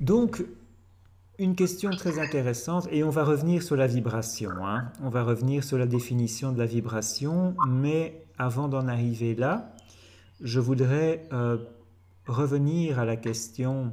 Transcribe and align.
Donc, 0.00 0.44
une 1.38 1.54
question 1.54 1.90
très 1.90 2.18
intéressante, 2.18 2.88
et 2.90 3.02
on 3.02 3.10
va 3.10 3.24
revenir 3.24 3.62
sur 3.62 3.76
la 3.76 3.86
vibration. 3.86 4.50
Hein. 4.64 4.92
On 5.02 5.08
va 5.08 5.24
revenir 5.24 5.64
sur 5.64 5.78
la 5.78 5.86
définition 5.86 6.52
de 6.52 6.58
la 6.58 6.66
vibration, 6.66 7.56
mais 7.68 8.26
avant 8.38 8.68
d'en 8.68 8.86
arriver 8.86 9.34
là, 9.34 9.74
je 10.40 10.60
voudrais 10.60 11.26
euh, 11.32 11.58
revenir 12.26 12.98
à 12.98 13.04
la 13.04 13.16
question 13.16 13.92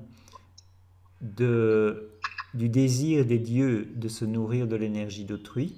de, 1.21 2.11
du 2.53 2.69
désir 2.69 3.25
des 3.25 3.39
dieux 3.39 3.87
de 3.95 4.07
se 4.07 4.25
nourrir 4.25 4.67
de 4.67 4.75
l'énergie 4.75 5.25
d'autrui, 5.25 5.75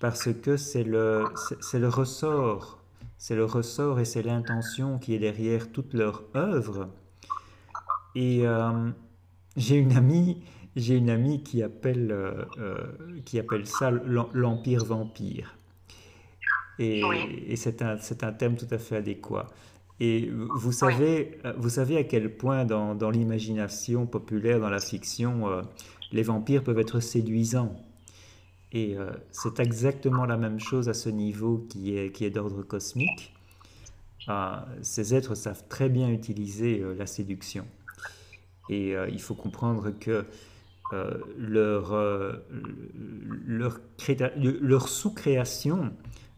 parce 0.00 0.32
que 0.32 0.56
c'est 0.56 0.84
le, 0.84 1.24
le 1.72 1.88
ressort, 1.88 2.82
c'est 3.16 3.36
le 3.36 3.44
ressort 3.44 4.00
et 4.00 4.04
c'est 4.04 4.22
l'intention 4.22 4.98
qui 4.98 5.14
est 5.14 5.20
derrière 5.20 5.70
toute 5.70 5.94
leur 5.94 6.24
œuvre. 6.34 6.88
Et 8.14 8.46
euh, 8.46 8.90
j'ai 9.56 9.76
une 9.76 9.92
amie, 9.92 10.42
j'ai 10.76 10.96
une 10.96 11.10
amie 11.10 11.42
qui 11.42 11.62
appelle, 11.62 12.10
euh, 12.10 12.44
euh, 12.58 12.76
qui 13.24 13.38
appelle 13.38 13.66
ça 13.66 13.90
l'empire 13.90 14.84
vampire. 14.84 15.56
Et, 16.78 17.02
c'est 17.54 17.82
un, 17.82 17.96
un, 18.22 18.32
thème 18.32 18.56
tout 18.56 18.66
à 18.70 18.78
fait 18.78 18.96
adéquat. 18.96 19.46
Et 20.00 20.28
vous 20.56 20.72
savez, 20.72 21.38
vous 21.56 21.68
savez 21.68 21.96
à 21.98 22.02
quel 22.02 22.36
point 22.36 22.64
dans, 22.64 22.96
dans 22.96 23.10
l'imagination 23.10 24.06
populaire, 24.06 24.58
dans 24.58 24.70
la 24.70 24.80
fiction, 24.80 25.62
les 26.10 26.24
vampires 26.24 26.64
peuvent 26.64 26.80
être 26.80 26.98
séduisants. 26.98 27.76
Et 28.72 28.96
c'est 29.30 29.60
exactement 29.60 30.24
la 30.24 30.36
même 30.36 30.58
chose 30.58 30.88
à 30.88 30.94
ce 30.94 31.08
niveau 31.10 31.64
qui 31.70 31.96
est, 31.96 32.10
qui 32.10 32.24
est 32.24 32.30
d'ordre 32.30 32.64
cosmique. 32.64 33.32
ces 34.82 35.14
êtres 35.14 35.36
savent 35.36 35.62
très 35.68 35.88
bien 35.88 36.08
utiliser 36.08 36.82
la 36.98 37.06
séduction. 37.06 37.64
Et 38.68 38.96
euh, 38.96 39.08
il 39.10 39.20
faut 39.20 39.34
comprendre 39.34 39.90
que 39.90 40.26
euh, 40.92 41.18
leur, 41.36 41.92
euh, 41.92 42.32
leur, 43.46 44.88
sous-création 44.88 45.92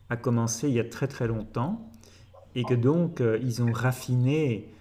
a 0.09 0.17
commencé 0.17 0.69
il 0.69 0.75
y 0.75 0.81
a 0.81 0.85
très 0.85 1.09
très 1.09 1.27
longtemps 1.27 1.91
et 2.55 2.65
que 2.65 2.75
donc 2.75 3.21
ils 3.43 3.63
ont 3.63 3.73
raffiné 3.73 4.73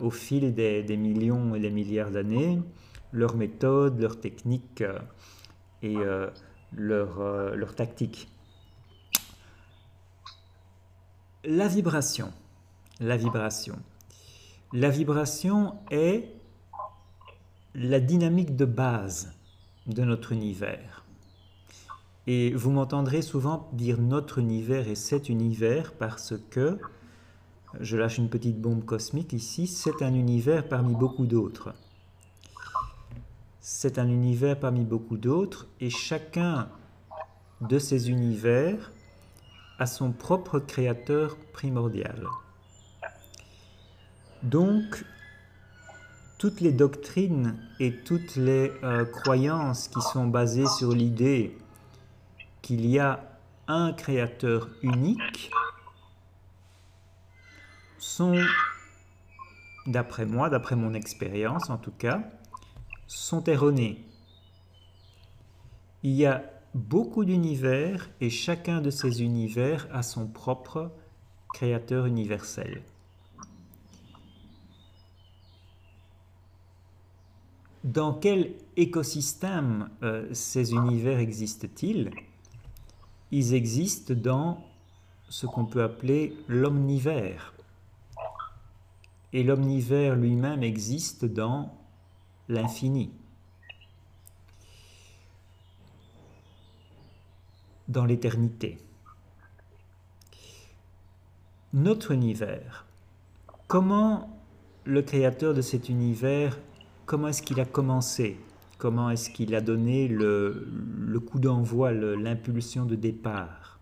au 0.00 0.10
fil 0.10 0.54
des, 0.54 0.82
des, 0.82 0.96
millions 0.96 1.54
et 1.54 1.60
des 1.60 1.70
milliards 1.70 2.10
d'années 2.10 2.60
leurs 3.12 3.36
méthodes, 3.36 4.00
leurs 4.00 4.20
techniques 4.20 4.84
et 5.82 5.96
leurs 6.74 7.56
leur 7.56 7.74
tactiques. 7.74 8.28
La 11.44 11.68
vibration. 11.68 12.32
La 13.00 13.16
vibration. 13.16 13.76
La 14.72 14.90
vibration 14.90 15.74
est 15.90 16.37
la 17.74 18.00
dynamique 18.00 18.56
de 18.56 18.64
base 18.64 19.32
de 19.86 20.02
notre 20.02 20.32
univers. 20.32 21.04
Et 22.26 22.52
vous 22.52 22.70
m'entendrez 22.70 23.22
souvent 23.22 23.68
dire 23.72 23.98
notre 23.98 24.38
univers 24.38 24.88
et 24.88 24.94
cet 24.94 25.28
univers 25.28 25.92
parce 25.92 26.34
que, 26.50 26.78
je 27.80 27.96
lâche 27.96 28.18
une 28.18 28.28
petite 28.28 28.60
bombe 28.60 28.84
cosmique 28.84 29.32
ici, 29.32 29.66
c'est 29.66 30.02
un 30.02 30.14
univers 30.14 30.68
parmi 30.68 30.94
beaucoup 30.94 31.26
d'autres. 31.26 31.74
C'est 33.60 33.98
un 33.98 34.08
univers 34.08 34.58
parmi 34.58 34.84
beaucoup 34.84 35.16
d'autres 35.16 35.66
et 35.80 35.90
chacun 35.90 36.68
de 37.60 37.78
ces 37.78 38.10
univers 38.10 38.92
a 39.78 39.86
son 39.86 40.12
propre 40.12 40.58
créateur 40.58 41.36
primordial. 41.52 42.26
Donc, 44.42 45.04
toutes 46.38 46.60
les 46.60 46.72
doctrines 46.72 47.58
et 47.80 47.92
toutes 47.92 48.36
les 48.36 48.70
euh, 48.84 49.04
croyances 49.04 49.88
qui 49.88 50.00
sont 50.00 50.28
basées 50.28 50.68
sur 50.78 50.92
l'idée 50.92 51.58
qu'il 52.62 52.86
y 52.86 53.00
a 53.00 53.38
un 53.66 53.92
créateur 53.92 54.68
unique 54.82 55.50
sont, 57.98 58.40
d'après 59.86 60.26
moi, 60.26 60.48
d'après 60.48 60.76
mon 60.76 60.94
expérience 60.94 61.70
en 61.70 61.76
tout 61.76 61.92
cas, 61.92 62.22
sont 63.08 63.42
erronées. 63.44 64.04
Il 66.04 66.12
y 66.12 66.24
a 66.24 66.44
beaucoup 66.74 67.24
d'univers 67.24 68.08
et 68.20 68.30
chacun 68.30 68.80
de 68.80 68.90
ces 68.90 69.22
univers 69.22 69.88
a 69.92 70.04
son 70.04 70.28
propre 70.28 70.92
créateur 71.52 72.06
universel. 72.06 72.82
Dans 77.84 78.12
quel 78.12 78.54
écosystème 78.76 79.88
euh, 80.02 80.32
ces 80.32 80.72
univers 80.72 81.18
existent-ils? 81.18 82.10
Ils 83.30 83.54
existent 83.54 84.14
dans 84.14 84.64
ce 85.28 85.46
qu'on 85.46 85.66
peut 85.66 85.82
appeler 85.82 86.34
l'omnivers. 86.48 87.54
Et 89.32 89.42
l'omnivers 89.42 90.16
lui-même 90.16 90.62
existe 90.62 91.24
dans 91.24 91.74
l'infini. 92.48 93.10
Dans 97.86 98.04
l'éternité. 98.04 98.78
Notre 101.74 102.12
univers. 102.12 102.86
Comment 103.66 104.34
le 104.84 105.02
créateur 105.02 105.52
de 105.52 105.60
cet 105.60 105.90
univers 105.90 106.58
comment 107.08 107.28
est-ce 107.28 107.42
qu'il 107.42 107.58
a 107.58 107.64
commencé? 107.64 108.36
Comment 108.76 109.10
est-ce 109.10 109.30
qu'il 109.30 109.54
a 109.56 109.60
donné 109.60 110.06
le, 110.06 111.18
coup 111.26 111.40
d'envoi, 111.40 111.90
l'impulsion 111.90 112.84
de 112.84 112.94
départ? 112.94 113.80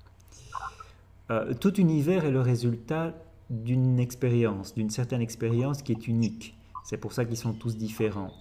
Euh, 1.31 1.53
Tout 1.55 1.75
univers 1.75 2.25
est 2.25 2.31
le 2.31 2.41
résultat 2.41 3.13
d'une 3.51 3.99
expérience, 3.99 4.75
d'une 4.75 4.91
certaine 4.91 5.21
expérience 5.21 5.83
qui 5.83 5.93
est 5.93 6.07
unique. 6.07 6.57
C'est 6.85 6.97
pour 6.97 7.13
ça 7.13 7.25
qu'ils 7.25 7.37
sont 7.37 7.53
tous 7.53 7.77
différents. 7.77 8.33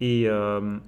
Et 0.00 0.24
euh, 0.26 0.78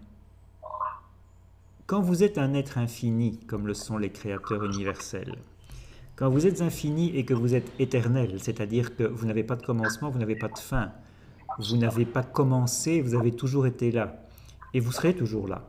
quand 1.87 2.01
vous 2.01 2.23
êtes 2.23 2.39
un 2.39 2.55
être 2.55 2.79
infini, 2.79 3.39
comme 3.47 3.67
le 3.67 3.75
sont 3.75 3.99
les 3.99 4.11
créateurs 4.11 4.65
universels, 4.65 5.37
quand 6.17 6.31
vous 6.31 6.47
êtes 6.47 6.63
infini 6.63 7.15
et 7.15 7.25
que 7.27 7.35
vous 7.35 7.55
êtes 7.55 7.71
éternel, 7.79 8.41
c'est-à-dire 8.41 8.97
que 8.97 9.05
vous 9.05 9.27
n'avez 9.27 9.45
pas 9.45 9.57
de 9.57 9.65
commencement, 9.65 10.11
vous 10.11 10.19
n'avez 10.19 10.37
pas 10.37 10.49
de 10.49 10.59
fin, 10.59 10.91
vous 11.59 11.77
n'avez 11.77 12.07
pas 12.07 12.23
commencé, 12.23 13.01
vous 13.01 13.15
avez 13.15 13.33
toujours 13.33 13.67
été 13.67 13.91
là. 13.91 14.25
Et 14.75 14.81
vous 14.81 14.93
serez 14.93 15.15
toujours 15.15 15.49
là. 15.49 15.69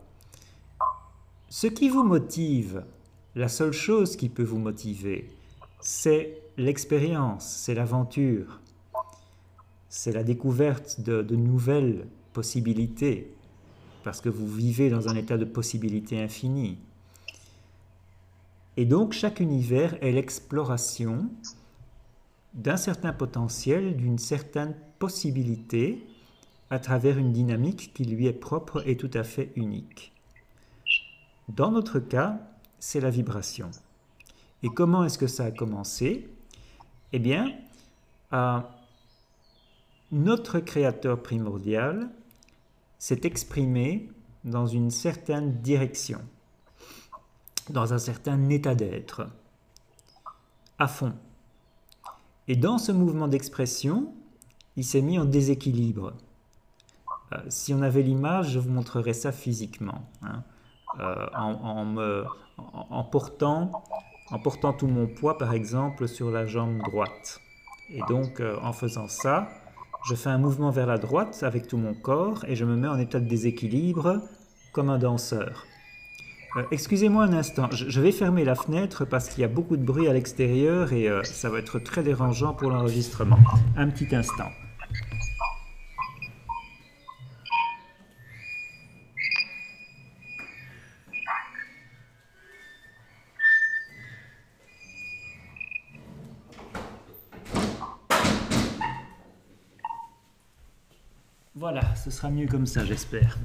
Ce 1.49 1.67
qui 1.67 1.89
vous 1.89 2.03
motive, 2.03 2.83
la 3.35 3.47
seule 3.47 3.71
chose 3.71 4.15
qui 4.15 4.29
peut 4.29 4.43
vous 4.43 4.59
motiver, 4.59 5.29
c'est 5.79 6.41
l'expérience, 6.57 7.47
c'est 7.47 7.73
l'aventure, 7.73 8.59
c'est 9.87 10.11
la 10.11 10.23
découverte 10.23 11.01
de, 11.01 11.35
nouvelles 11.35 12.05
possibilités, 12.33 13.33
parce 14.03 14.21
que 14.21 14.29
vous 14.29 14.47
vivez 14.47 14.89
dans 14.89 15.09
un 15.09 15.15
état 15.15 15.37
de 15.37 15.45
possibilité 15.45 16.21
infinie. 16.21 16.77
Et 18.77 18.85
donc 18.85 19.13
chaque 19.13 19.39
univers 19.39 20.01
est 20.03 20.11
l'exploration 20.11 21.29
d'un 22.53 22.77
certain 22.77 23.13
potentiel, 23.13 23.97
d'une 23.97 24.19
certaine 24.19 24.75
possibilité 24.99 26.05
à 26.69 26.77
travers 26.77 27.17
une 27.17 27.33
dynamique 27.33 27.93
qui 27.93 28.05
lui 28.05 28.27
est 28.27 28.33
propre 28.33 28.87
et 28.87 28.95
tout 28.97 29.09
à 29.13 29.23
fait 29.23 29.51
unique. 29.55 30.13
Dans 31.47 31.71
notre 31.71 31.99
cas, 31.99 32.39
c'est 32.77 32.99
la 32.99 33.09
vibration. 33.09 33.71
Et 34.61 34.69
comment 34.69 35.03
est-ce 35.03 35.17
que 35.17 35.27
ça 35.27 35.45
a 35.45 35.51
commencé? 35.51 36.29
Eh 37.11 37.19
bien, 37.19 37.51
notre 40.11 40.59
créateur 40.59 41.23
primordial 41.23 42.09
s'est 42.99 43.21
exprimé 43.23 44.09
dans 44.43 44.67
une 44.67 44.91
certaine 44.91 45.61
direction, 45.61 46.21
dans 47.69 47.93
un 47.93 47.97
certain 47.97 48.49
état 48.49 48.75
d'être, 48.75 49.27
à 50.77 50.87
fond. 50.87 51.13
Et 52.47 52.55
dans 52.55 52.77
ce 52.77 52.91
mouvement 52.91 53.27
d'expression, 53.27 54.13
il 54.79 54.85
s'est 54.85 55.01
mis 55.01 55.19
en 55.19 55.25
déséquilibre. 55.25 56.13
Euh, 57.33 57.37
si 57.49 57.73
on 57.73 57.81
avait 57.81 58.01
l'image, 58.01 58.51
je 58.51 58.59
vous 58.59 58.69
montrerais 58.69 59.11
ça 59.11 59.33
physiquement. 59.33 60.07
Hein. 60.21 60.41
Euh, 61.01 62.23
en, 62.89 63.03
portant, 63.03 63.83
en 64.31 64.39
portant 64.39 64.71
tout 64.71 64.87
mon 64.87 65.05
poids, 65.05 65.37
par 65.37 65.53
exemple, 65.53 66.07
sur 66.07 66.31
la 66.31 66.45
jambe 66.45 66.77
droite. 66.77 67.41
Et 67.89 67.99
donc, 68.07 68.39
euh, 68.39 68.55
en 68.63 68.71
faisant 68.71 69.09
ça, 69.09 69.49
je 70.07 70.15
fais 70.15 70.29
un 70.29 70.37
mouvement 70.37 70.71
vers 70.71 70.87
la 70.87 70.97
droite 70.97 71.43
avec 71.43 71.67
tout 71.67 71.77
mon 71.77 71.93
corps 71.93 72.45
et 72.47 72.55
je 72.55 72.63
me 72.63 72.77
mets 72.77 72.87
en 72.87 72.99
état 72.99 73.19
de 73.19 73.27
déséquilibre 73.27 74.21
comme 74.71 74.89
un 74.89 74.97
danseur. 74.97 75.65
Excusez-moi 76.71 77.25
un 77.25 77.33
instant, 77.33 77.67
je 77.71 78.01
vais 78.01 78.13
fermer 78.13 78.45
la 78.45 78.55
fenêtre 78.55 79.03
parce 79.03 79.27
qu'il 79.27 79.41
y 79.41 79.43
a 79.43 79.49
beaucoup 79.49 79.75
de 79.75 79.83
bruit 79.83 80.07
à 80.07 80.13
l'extérieur 80.13 80.93
et 80.93 81.07
ça 81.23 81.49
va 81.49 81.59
être 81.59 81.77
très 81.77 82.01
dérangeant 82.01 82.53
pour 82.53 82.71
l'enregistrement. 82.71 83.37
Un 83.77 83.89
petit 83.89 84.15
instant. 84.15 84.49
Voilà, 101.59 101.93
ce 101.95 102.09
sera 102.09 102.29
mieux 102.29 102.47
comme 102.47 102.65
ça, 102.65 102.85
j'espère. 102.85 103.37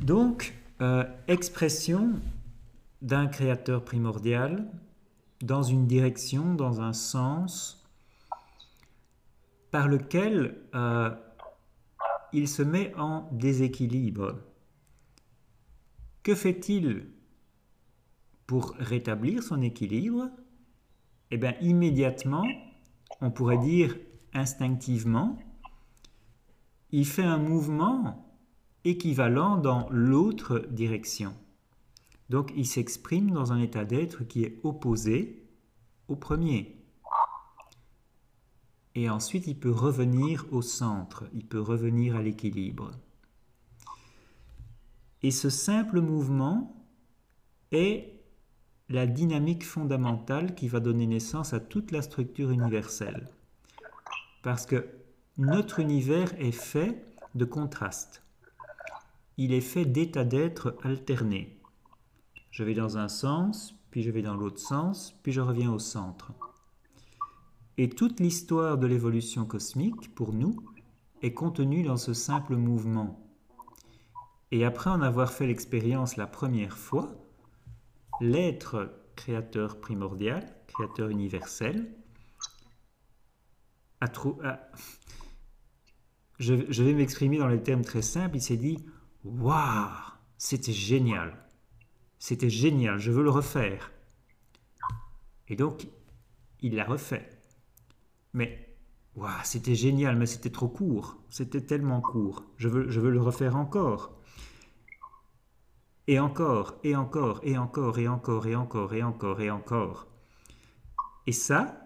Donc, 0.00 0.54
euh, 0.80 1.04
expression 1.26 2.12
d'un 3.02 3.26
créateur 3.26 3.84
primordial 3.84 4.64
dans 5.42 5.64
une 5.64 5.88
direction, 5.88 6.54
dans 6.54 6.80
un 6.80 6.92
sens, 6.92 7.84
par 9.72 9.88
lequel 9.88 10.54
euh, 10.76 11.10
il 12.32 12.46
se 12.46 12.62
met 12.62 12.94
en 12.94 13.28
déséquilibre. 13.32 14.38
Que 16.22 16.36
fait-il 16.36 17.08
pour 18.46 18.76
rétablir 18.78 19.42
son 19.42 19.60
équilibre? 19.60 20.28
Eh 21.32 21.36
bien, 21.36 21.56
immédiatement, 21.60 22.46
on 23.20 23.32
pourrait 23.32 23.58
dire 23.58 23.96
instinctivement, 24.34 25.36
il 26.96 27.04
fait 27.04 27.24
un 27.24 27.38
mouvement 27.38 28.24
équivalent 28.84 29.56
dans 29.56 29.88
l'autre 29.90 30.60
direction. 30.70 31.34
Donc 32.30 32.52
il 32.54 32.68
s'exprime 32.68 33.32
dans 33.32 33.52
un 33.52 33.58
état 33.58 33.84
d'être 33.84 34.22
qui 34.22 34.44
est 34.44 34.60
opposé 34.62 35.44
au 36.06 36.14
premier. 36.14 36.80
Et 38.94 39.10
ensuite 39.10 39.48
il 39.48 39.58
peut 39.58 39.72
revenir 39.72 40.46
au 40.52 40.62
centre, 40.62 41.24
il 41.34 41.44
peut 41.44 41.60
revenir 41.60 42.14
à 42.14 42.22
l'équilibre. 42.22 42.92
Et 45.24 45.32
ce 45.32 45.50
simple 45.50 46.00
mouvement 46.00 46.86
est 47.72 48.22
la 48.88 49.08
dynamique 49.08 49.64
fondamentale 49.64 50.54
qui 50.54 50.68
va 50.68 50.78
donner 50.78 51.08
naissance 51.08 51.54
à 51.54 51.58
toute 51.58 51.90
la 51.90 52.02
structure 52.02 52.52
universelle. 52.52 53.26
Parce 54.44 54.64
que 54.64 55.03
notre 55.36 55.80
univers 55.80 56.32
est 56.40 56.52
fait 56.52 57.04
de 57.34 57.44
contrastes. 57.44 58.22
Il 59.36 59.52
est 59.52 59.60
fait 59.60 59.84
d'états 59.84 60.24
d'être 60.24 60.76
alternés. 60.82 61.58
Je 62.52 62.62
vais 62.62 62.74
dans 62.74 62.98
un 62.98 63.08
sens, 63.08 63.74
puis 63.90 64.02
je 64.02 64.10
vais 64.10 64.22
dans 64.22 64.36
l'autre 64.36 64.60
sens, 64.60 65.12
puis 65.24 65.32
je 65.32 65.40
reviens 65.40 65.72
au 65.72 65.80
centre. 65.80 66.32
Et 67.78 67.88
toute 67.88 68.20
l'histoire 68.20 68.78
de 68.78 68.86
l'évolution 68.86 69.44
cosmique, 69.44 70.14
pour 70.14 70.32
nous, 70.32 70.54
est 71.22 71.34
contenue 71.34 71.82
dans 71.82 71.96
ce 71.96 72.14
simple 72.14 72.54
mouvement. 72.54 73.20
Et 74.52 74.64
après 74.64 74.90
en 74.90 75.02
avoir 75.02 75.32
fait 75.32 75.48
l'expérience 75.48 76.16
la 76.16 76.28
première 76.28 76.78
fois, 76.78 77.08
l'être 78.20 78.92
créateur 79.16 79.80
primordial, 79.80 80.46
créateur 80.68 81.08
universel, 81.08 81.92
a, 84.00 84.12
je, 86.38 86.54
vais 86.54 86.94
m'exprimer 86.94 87.38
dans 87.38 87.48
les 87.48 87.62
termes 87.62 87.82
très 87.82 88.02
simples, 88.02 88.36
il 88.36 88.42
s'est 88.42 88.56
dit 88.56 88.84
Waouh, 89.24 89.88
c'était 90.36 90.72
génial, 90.72 91.46
c'était 92.18 92.50
génial, 92.50 92.98
je 92.98 93.12
veux 93.12 93.22
le 93.22 93.30
refaire. 93.30 93.92
Et 95.48 95.56
donc, 95.56 95.86
il 96.60 96.74
l'a 96.74 96.84
refait. 96.84 97.28
Mais, 98.32 98.76
waouh, 99.14 99.30
c'était 99.44 99.74
génial, 99.74 100.16
mais 100.16 100.26
c'était 100.26 100.50
trop 100.50 100.68
court, 100.68 101.18
c'était 101.30 101.60
tellement 101.60 102.00
court, 102.00 102.44
je 102.56 102.68
veux, 102.68 102.90
je 102.90 103.00
veux 103.00 103.10
le 103.10 103.20
refaire 103.20 103.56
encore. 103.56 104.20
Et 106.06 106.18
encore, 106.18 106.74
et 106.84 106.94
encore, 106.96 107.40
et 107.44 107.56
encore, 107.56 107.98
et 107.98 108.08
encore, 108.08 108.46
et 108.46 108.54
encore, 108.54 108.92
et 108.92 109.02
encore, 109.02 109.40
et 109.40 109.50
encore. 109.50 110.06
Et 111.26 111.32
ça, 111.32 111.80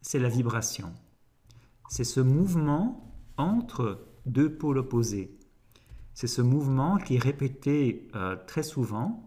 c'est 0.00 0.18
la 0.18 0.30
vibration. 0.30 0.94
C'est 1.90 2.04
ce 2.04 2.20
mouvement 2.20 3.09
entre 3.36 4.00
deux 4.26 4.52
pôles 4.52 4.78
opposés. 4.78 5.30
C'est 6.14 6.26
ce 6.26 6.42
mouvement 6.42 6.98
qui, 6.98 7.18
répété 7.18 8.08
euh, 8.14 8.36
très 8.46 8.62
souvent, 8.62 9.26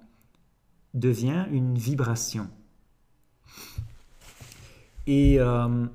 devient 0.94 1.46
une 1.52 1.76
vibration. 1.76 2.50
Et 5.08 5.40
euh, 5.40 5.86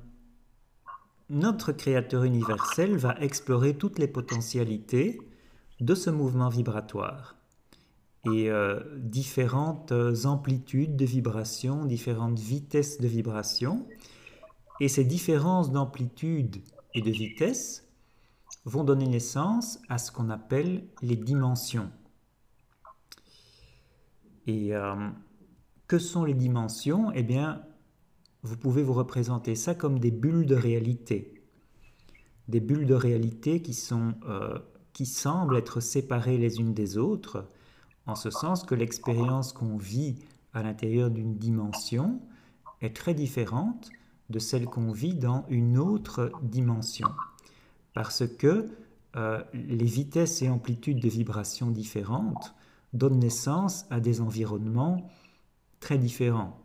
notre 1.29 1.71
Créateur 1.71 2.23
universel 2.23 2.97
va 2.97 3.15
explorer 3.21 3.75
toutes 3.75 3.97
les 3.97 4.07
potentialités 4.07 5.19
de 5.79 5.95
ce 5.95 6.09
mouvement 6.09 6.49
vibratoire 6.49 7.35
et 8.25 8.49
euh, 8.49 8.81
différentes 8.97 9.93
amplitudes 10.25 10.97
de 10.97 11.05
vibration, 11.05 11.85
différentes 11.85 12.37
vitesses 12.37 12.99
de 12.99 13.07
vibration. 13.07 13.87
Et 14.81 14.87
ces 14.87 15.05
différences 15.05 15.71
d'amplitude 15.71 16.57
et 16.93 17.01
de 17.01 17.11
vitesse 17.11 17.88
vont 18.65 18.83
donner 18.83 19.07
naissance 19.07 19.79
à 19.89 19.97
ce 19.97 20.11
qu'on 20.11 20.29
appelle 20.29 20.87
les 21.01 21.15
dimensions. 21.15 21.89
Et 24.47 24.75
euh, 24.75 25.09
que 25.87 25.99
sont 25.99 26.23
les 26.23 26.33
dimensions? 26.33 27.11
Eh 27.13 27.23
bien, 27.23 27.61
vous 28.43 28.57
pouvez 28.57 28.83
vous 28.83 28.93
représenter 28.93 29.55
ça 29.55 29.75
comme 29.75 29.99
des 29.99 30.11
bulles 30.11 30.45
de 30.45 30.55
réalité. 30.55 31.43
Des 32.47 32.59
bulles 32.59 32.85
de 32.85 32.95
réalité 32.95 33.61
qui, 33.61 33.73
sont, 33.73 34.15
euh, 34.27 34.57
qui 34.93 35.05
semblent 35.05 35.57
être 35.57 35.79
séparées 35.79 36.37
les 36.37 36.59
unes 36.59 36.73
des 36.73 36.97
autres, 36.97 37.49
en 38.05 38.15
ce 38.15 38.31
sens 38.31 38.63
que 38.63 38.75
l'expérience 38.75 39.53
qu'on 39.53 39.77
vit 39.77 40.15
à 40.53 40.63
l'intérieur 40.63 41.11
d'une 41.11 41.35
dimension 41.35 42.19
est 42.81 42.95
très 42.95 43.13
différente 43.13 43.89
de 44.29 44.39
celle 44.39 44.65
qu'on 44.65 44.91
vit 44.91 45.13
dans 45.13 45.45
une 45.49 45.77
autre 45.77 46.31
dimension 46.41 47.07
parce 47.99 48.25
que 48.25 48.65
euh, 49.17 49.43
les 49.53 49.83
vitesses 49.83 50.41
et 50.41 50.47
amplitudes 50.47 51.01
de 51.01 51.09
vibration 51.09 51.69
différentes 51.69 52.55
donnent 52.93 53.19
naissance 53.19 53.85
à 53.89 53.99
des 53.99 54.21
environnements 54.21 55.11
très 55.81 55.97
différents. 55.97 56.57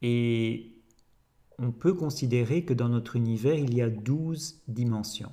Et 0.00 0.76
on 1.58 1.72
peut 1.72 1.92
considérer 1.92 2.64
que 2.64 2.72
dans 2.72 2.88
notre 2.88 3.16
univers, 3.16 3.58
il 3.58 3.74
y 3.74 3.82
a 3.82 3.90
12 3.90 4.62
dimensions. 4.68 5.32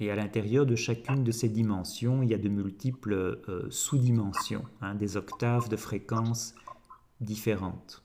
Et 0.00 0.10
à 0.10 0.16
l'intérieur 0.16 0.64
de 0.64 0.74
chacune 0.74 1.24
de 1.24 1.32
ces 1.32 1.50
dimensions, 1.50 2.22
il 2.22 2.30
y 2.30 2.34
a 2.34 2.38
de 2.38 2.48
multiples 2.48 3.12
euh, 3.12 3.66
sous-dimensions, 3.68 4.64
hein, 4.80 4.94
des 4.94 5.18
octaves 5.18 5.68
de 5.68 5.76
fréquences 5.76 6.54
différentes. 7.20 8.02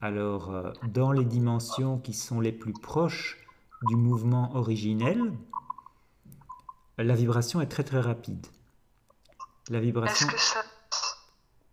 Alors, 0.00 0.50
euh, 0.50 0.72
dans 0.82 1.12
les 1.12 1.24
dimensions 1.24 1.98
qui 1.98 2.12
sont 2.12 2.40
les 2.40 2.52
plus 2.52 2.74
proches 2.74 3.38
du 3.82 3.96
mouvement 3.96 4.54
originel, 4.54 5.32
la 6.98 7.14
vibration 7.14 7.60
est 7.60 7.68
très 7.68 7.84
très 7.84 8.00
rapide. 8.00 8.46
La 9.68 9.80
vibration. 9.80 10.26
Est-ce 10.28 10.34
que 10.34 10.40
ça... 10.40 10.62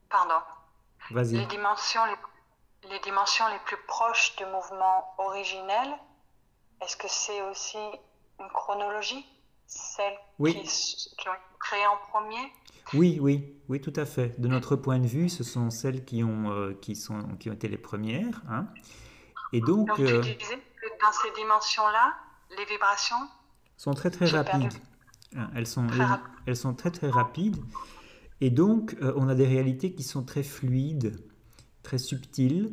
Pardon. 0.10 0.42
Vas-y. 1.12 1.38
Les 1.38 1.46
dimensions 1.46 2.02
les... 2.06 2.90
les 2.90 3.00
dimensions 3.00 3.46
les 3.50 3.60
plus 3.66 3.78
proches 3.88 4.36
du 4.36 4.46
mouvement 4.46 5.14
originel, 5.18 5.90
est-ce 6.82 6.98
que 6.98 7.08
c'est 7.08 7.42
aussi 7.50 7.78
une 8.40 8.50
chronologie? 8.50 9.26
Celles 9.66 10.14
qui, 10.38 10.54
qui 10.54 11.30
ont 11.30 11.34
été 11.34 11.42
créées 11.60 11.88
en 11.88 11.98
premier? 12.10 12.52
Oui, 12.94 13.18
oui, 13.22 13.56
oui, 13.70 13.82
tout 13.82 13.94
à 13.96 14.06
fait. 14.06 14.40
De 14.40 14.48
notre 14.48 14.76
point 14.76 15.00
de 15.00 15.08
vue, 15.08 15.30
ce 15.30 15.44
sont 15.44 15.70
celles 15.70 16.06
qui 16.06 16.24
ont, 16.24 16.52
euh, 16.52 16.74
qui 16.74 16.96
sont, 16.96 17.24
qui 17.40 17.50
ont 17.50 17.54
été 17.54 17.68
les 17.68 17.78
premières. 17.78 18.42
Hein. 18.50 18.68
Et 19.52 19.62
donc, 19.62 19.88
donc 19.88 19.98
tu 19.98 20.04
euh, 20.06 20.22
disais 20.22 20.36
que 20.36 20.88
dans 21.02 21.12
ces 21.12 21.32
dimensions-là, 21.42 22.14
les 22.58 22.66
vibrations 22.66 23.28
sont 23.78 23.94
très 23.94 24.12
très 24.12 24.28
rapides. 24.28 24.74
Hein, 25.36 25.50
elles 25.56 25.66
sont, 25.66 25.88
très 25.88 26.06
elles, 26.46 26.56
sont 26.56 26.74
très 26.76 26.92
très 26.92 27.10
rapides. 27.10 27.58
Et 28.42 28.52
donc, 28.52 28.96
euh, 29.02 29.14
on 29.16 29.28
a 29.28 29.36
des 29.36 29.48
réalités 29.48 29.94
qui 29.94 30.04
sont 30.04 30.24
très 30.24 30.44
fluides, 30.44 31.24
très 31.82 31.98
subtiles, 31.98 32.72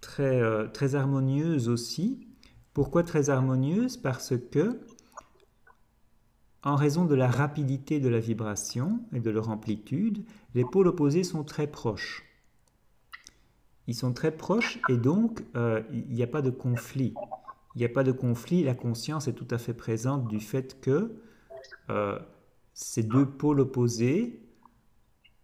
très, 0.00 0.40
très 0.72 0.94
harmonieuses 0.94 1.68
aussi. 1.68 2.28
Pourquoi 2.72 3.02
très 3.02 3.30
harmonieuses? 3.30 3.96
Parce 3.96 4.34
que 4.50 4.80
en 6.64 6.76
raison 6.76 7.04
de 7.04 7.14
la 7.14 7.30
rapidité 7.30 8.00
de 8.00 8.08
la 8.08 8.20
vibration 8.20 9.00
et 9.12 9.20
de 9.20 9.30
leur 9.30 9.50
amplitude, 9.50 10.24
les 10.54 10.64
pôles 10.64 10.88
opposés 10.88 11.22
sont 11.22 11.44
très 11.44 11.66
proches. 11.66 12.24
Ils 13.86 13.94
sont 13.94 14.14
très 14.14 14.34
proches 14.34 14.78
et 14.88 14.96
donc 14.96 15.44
euh, 15.56 15.82
il 15.92 16.14
n'y 16.14 16.22
a 16.22 16.26
pas 16.26 16.40
de 16.40 16.50
conflit. 16.50 17.14
Il 17.74 17.78
n'y 17.80 17.84
a 17.84 17.90
pas 17.90 18.04
de 18.04 18.12
conflit, 18.12 18.64
la 18.64 18.74
conscience 18.74 19.28
est 19.28 19.34
tout 19.34 19.48
à 19.50 19.58
fait 19.58 19.74
présente 19.74 20.26
du 20.26 20.40
fait 20.40 20.80
que 20.80 21.16
euh, 21.90 22.18
ces 22.72 23.02
deux 23.02 23.26
pôles 23.26 23.60
opposés 23.60 24.40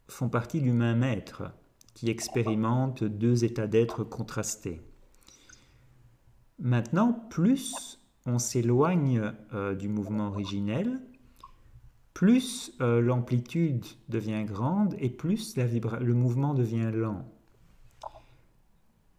font 0.08 0.30
partie 0.30 0.62
du 0.62 0.72
même 0.72 1.02
être 1.02 1.52
qui 1.92 2.08
expérimente 2.08 3.04
deux 3.04 3.44
états 3.44 3.66
d'être 3.66 4.04
contrastés. 4.04 4.80
Maintenant, 6.58 7.12
plus 7.28 7.98
on 8.26 8.38
s'éloigne 8.38 9.32
euh, 9.52 9.74
du 9.74 9.88
mouvement 9.88 10.28
originel, 10.28 11.00
plus 12.14 12.72
euh, 12.80 13.00
l'amplitude 13.00 13.84
devient 14.08 14.44
grande 14.44 14.94
et 14.98 15.10
plus 15.10 15.56
le 15.56 16.14
mouvement 16.14 16.54
devient 16.54 16.90
lent. 16.92 17.24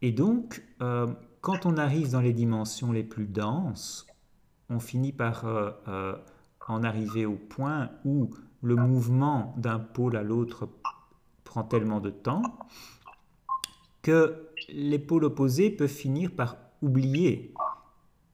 Et 0.02 0.12
donc, 0.12 0.64
euh, 0.82 1.08
quand 1.42 1.66
on 1.66 1.78
arrive 1.78 2.12
dans 2.12 2.22
les 2.22 2.34
dimensions 2.34 2.92
les 2.92 3.04
plus 3.04 3.28
denses, 3.28 4.06
on 4.70 4.80
finit 4.80 5.12
par 5.12 5.46
en 6.68 6.84
arriver 6.84 7.26
au 7.26 7.36
point 7.36 7.90
où 8.06 8.30
le 8.62 8.76
mouvement 8.76 9.54
d'un 9.58 9.80
pôle 9.80 10.16
à 10.16 10.24
l'autre 10.24 10.70
prend 11.44 11.64
tellement 11.64 12.00
de 12.00 12.10
temps 12.10 12.44
que 14.02 14.48
les 14.70 15.00
pôles 15.00 15.26
opposés 15.26 15.70
peuvent 15.70 15.90
finir 15.90 16.32
par 16.32 16.58
oublier 16.82 17.54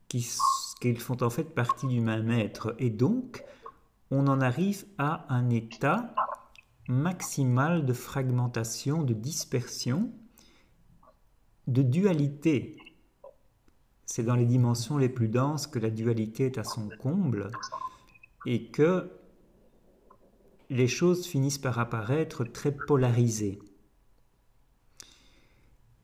qu'ils 0.08 1.00
font 1.00 1.22
en 1.22 1.30
fait 1.30 1.56
partie 1.56 1.88
du 1.88 2.00
même 2.00 2.32
être. 2.32 2.76
Et 2.80 2.90
donc, 2.90 3.44
on 4.12 4.28
en 4.28 4.42
arrive 4.42 4.86
à 4.98 5.26
un 5.34 5.50
état 5.50 6.14
maximal 6.88 7.86
de 7.86 7.94
fragmentation, 7.94 9.04
de 9.04 9.14
dispersion, 9.14 10.12
de 11.68 11.82
dualité. 11.82 12.78
C'est 14.06 14.24
dans 14.24 14.36
les 14.36 14.46
dimensions 14.46 14.98
les 14.98 15.10
plus 15.10 15.28
denses 15.28 15.68
que 15.68 15.80
la 15.80 15.90
dualité 15.90 16.46
est 16.46 16.58
à 16.58 16.64
son 16.64 16.88
comble 17.00 17.52
et 18.46 18.68
que 18.68 19.12
les 20.70 20.88
choses 20.88 21.28
finissent 21.28 21.58
par 21.58 21.80
apparaître 21.80 22.46
très 22.46 22.72
polarisées. 22.72 23.60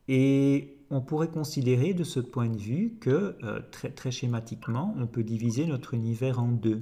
Et 0.08 0.76
on 0.90 1.00
pourrait 1.00 1.30
considérer 1.30 1.94
de 1.94 2.04
ce 2.04 2.20
point 2.20 2.48
de 2.48 2.58
vue 2.58 2.98
que, 3.00 3.36
euh, 3.42 3.60
très, 3.70 3.90
très 3.90 4.10
schématiquement, 4.10 4.94
on 4.98 5.06
peut 5.06 5.24
diviser 5.24 5.66
notre 5.66 5.94
univers 5.94 6.40
en 6.40 6.48
deux. 6.48 6.80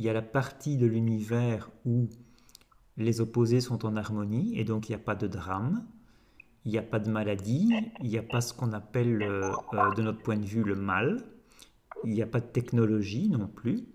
Il 0.00 0.06
y 0.06 0.08
a 0.08 0.14
la 0.14 0.22
partie 0.22 0.78
de 0.78 0.86
l'univers 0.86 1.70
où 1.84 2.08
les 2.96 3.20
opposés 3.20 3.60
sont 3.60 3.84
en 3.84 3.96
harmonie 3.96 4.58
et 4.58 4.64
donc 4.64 4.88
il 4.88 4.92
n'y 4.92 4.96
a 4.96 5.04
pas 5.04 5.14
de 5.14 5.26
drame, 5.26 5.84
il 6.64 6.72
n'y 6.72 6.78
a 6.78 6.82
pas 6.82 6.98
de 6.98 7.10
maladie, 7.10 7.70
il 8.00 8.08
n'y 8.08 8.16
a 8.16 8.22
pas 8.22 8.40
ce 8.40 8.54
qu'on 8.54 8.72
appelle 8.72 9.22
euh, 9.22 9.52
euh, 9.74 9.94
de 9.94 10.00
notre 10.00 10.22
point 10.22 10.38
de 10.38 10.46
vue 10.46 10.64
le 10.64 10.74
mal, 10.74 11.22
il 12.02 12.14
n'y 12.14 12.22
a 12.22 12.26
pas 12.26 12.40
de 12.40 12.46
technologie 12.46 13.28
non 13.28 13.46
plus. 13.46 13.88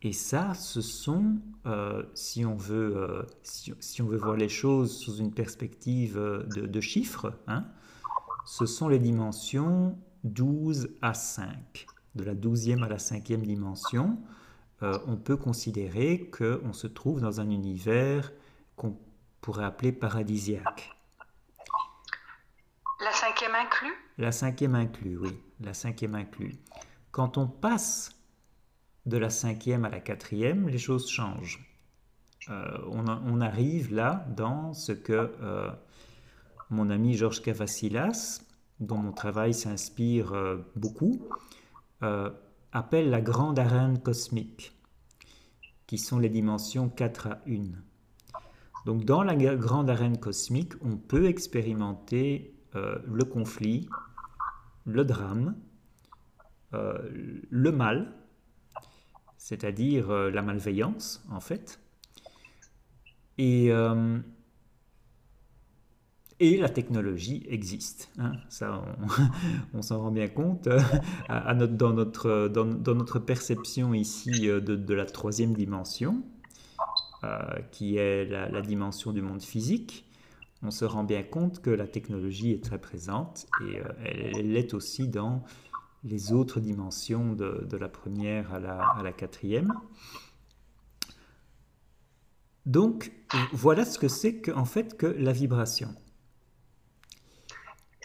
Et 0.00 0.12
ça, 0.12 0.54
ce 0.54 0.80
sont, 0.80 1.38
euh, 1.66 2.04
si, 2.14 2.44
on 2.44 2.54
veut, 2.54 3.26
si, 3.42 4.02
on 4.02 4.06
veut 4.06 4.18
voir 4.18 4.36
les 4.36 4.48
choses 4.48 4.96
sous 4.96 5.16
une 5.16 5.34
perspective 5.34 6.16
de, 6.54 6.80
chiffres, 6.80 7.32
hein, 7.48 7.64
ce 8.44 8.64
sont 8.64 8.86
les 8.88 9.00
dimensions 9.00 9.98
12 10.22 10.90
à 11.02 11.14
5. 11.14 11.86
De 12.14 12.22
la 12.22 12.36
12e 12.36 12.84
à 12.84 12.88
la 12.88 12.98
5e 12.98 13.42
dimension, 13.42 14.20
on 14.82 15.16
peut 15.16 15.36
considérer 15.36 16.30
qu'on 16.30 16.72
se 16.72 16.86
trouve 16.86 17.20
dans 17.20 17.40
un 17.40 17.50
univers 17.50 18.32
qu'on 18.76 18.98
pourrait 19.40 19.64
appeler 19.64 19.92
paradisiaque. 19.92 20.96
La 23.00 23.12
cinquième 23.12 23.54
inclus? 23.54 23.94
La 24.18 24.32
cinquième 24.32 24.74
inclus, 24.74 25.18
oui. 25.18 25.38
La 25.60 25.74
cinquième 25.74 26.14
inclus. 26.14 26.56
Quand 27.10 27.38
on 27.38 27.46
passe 27.46 28.16
de 29.06 29.16
la 29.16 29.30
cinquième 29.30 29.84
à 29.84 29.88
la 29.88 30.00
quatrième, 30.00 30.68
les 30.68 30.78
choses 30.78 31.08
changent. 31.08 31.66
Euh, 32.48 32.78
on, 32.90 33.40
arrive 33.40 33.92
là 33.92 34.24
dans 34.36 34.72
ce 34.72 34.92
que 34.92 35.32
euh, 35.42 35.70
mon 36.70 36.90
ami 36.90 37.14
Georges 37.14 37.42
Cavassilas, 37.42 38.40
dont 38.78 38.98
mon 38.98 39.12
travail 39.12 39.52
s'inspire 39.52 40.32
euh, 40.32 40.58
beaucoup, 40.76 41.26
appelle 42.76 43.10
la 43.10 43.20
grande 43.20 43.58
arène 43.58 43.98
cosmique, 43.98 44.76
qui 45.86 45.98
sont 45.98 46.18
les 46.18 46.28
dimensions 46.28 46.88
4 46.88 47.26
à 47.26 47.42
1. 47.48 47.62
Donc 48.84 49.04
dans 49.04 49.22
la 49.22 49.34
grande 49.56 49.90
arène 49.90 50.18
cosmique, 50.18 50.72
on 50.82 50.96
peut 50.96 51.26
expérimenter 51.26 52.54
le 52.74 53.24
conflit, 53.24 53.88
le 54.84 55.04
drame, 55.04 55.56
le 56.72 57.72
mal, 57.72 58.12
c'est-à-dire 59.46 60.10
euh, 60.10 60.28
la 60.28 60.42
malveillance, 60.42 61.24
en 61.30 61.38
fait. 61.38 61.78
Et, 63.38 63.70
euh, 63.70 64.18
et 66.38 66.56
la 66.58 66.68
technologie 66.68 67.44
existe. 67.48 68.10
Hein. 68.18 68.32
Ça, 68.48 68.82
on, 69.72 69.82
s'en 69.82 70.00
rend 70.00 70.10
bien 70.10 70.28
compte 70.28 70.66
euh, 70.66 70.80
dans, 71.68 71.94
notre, 71.94 73.18
perception 73.18 73.94
ici 73.94 74.46
de, 74.46 74.94
la 74.94 75.06
troisième 75.06 75.54
dimension, 75.54 76.22
qui 77.72 77.96
est 77.96 78.26
la, 78.26 78.60
dimension 78.60 79.12
du 79.12 79.22
monde 79.22 79.42
physique. 79.42 80.04
On 80.62 80.70
se 80.70 80.84
rend 80.84 81.04
bien 81.04 81.22
compte 81.22 81.60
que 81.60 81.70
la 81.70 81.86
technologie 81.86 82.52
est 82.52 82.62
très 82.62 82.78
présente 82.78 83.46
et 83.64 83.80
elle 84.34 84.52
l'est 84.52 84.74
aussi 84.74 85.08
dans 85.08 85.42
les 86.04 86.32
autres 86.32 86.60
dimensions 86.60 87.32
de, 87.32 87.76
la 87.76 87.88
première 87.88 88.54
à 88.54 89.02
la, 89.02 89.12
quatrième. 89.12 89.72
Donc, 92.64 93.12
voilà 93.52 93.84
ce 93.84 93.98
que 93.98 94.08
c'est 94.08 94.50
en 94.52 94.64
fait 94.64 94.96
que 94.96 95.06
la 95.06 95.32
vibration. 95.32 95.94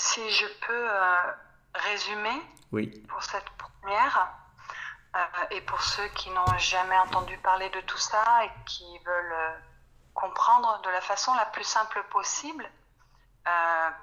Si 0.01 0.31
je 0.31 0.47
peux 0.65 0.89
euh, 0.89 1.33
résumer 1.75 2.41
oui. 2.71 2.87
pour 3.07 3.21
cette 3.21 3.47
première, 3.51 4.33
euh, 5.15 5.19
et 5.51 5.61
pour 5.61 5.79
ceux 5.79 6.07
qui 6.09 6.31
n'ont 6.31 6.57
jamais 6.57 6.97
entendu 6.97 7.37
parler 7.37 7.69
de 7.69 7.81
tout 7.81 7.99
ça 7.99 8.43
et 8.43 8.51
qui 8.65 8.97
veulent 9.05 9.31
euh, 9.31 9.59
comprendre 10.15 10.81
de 10.81 10.89
la 10.89 11.01
façon 11.01 11.35
la 11.35 11.45
plus 11.45 11.63
simple 11.63 12.03
possible, 12.09 12.67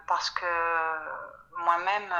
parce 0.06 0.30
que 0.30 0.46
moi-même, 1.64 2.14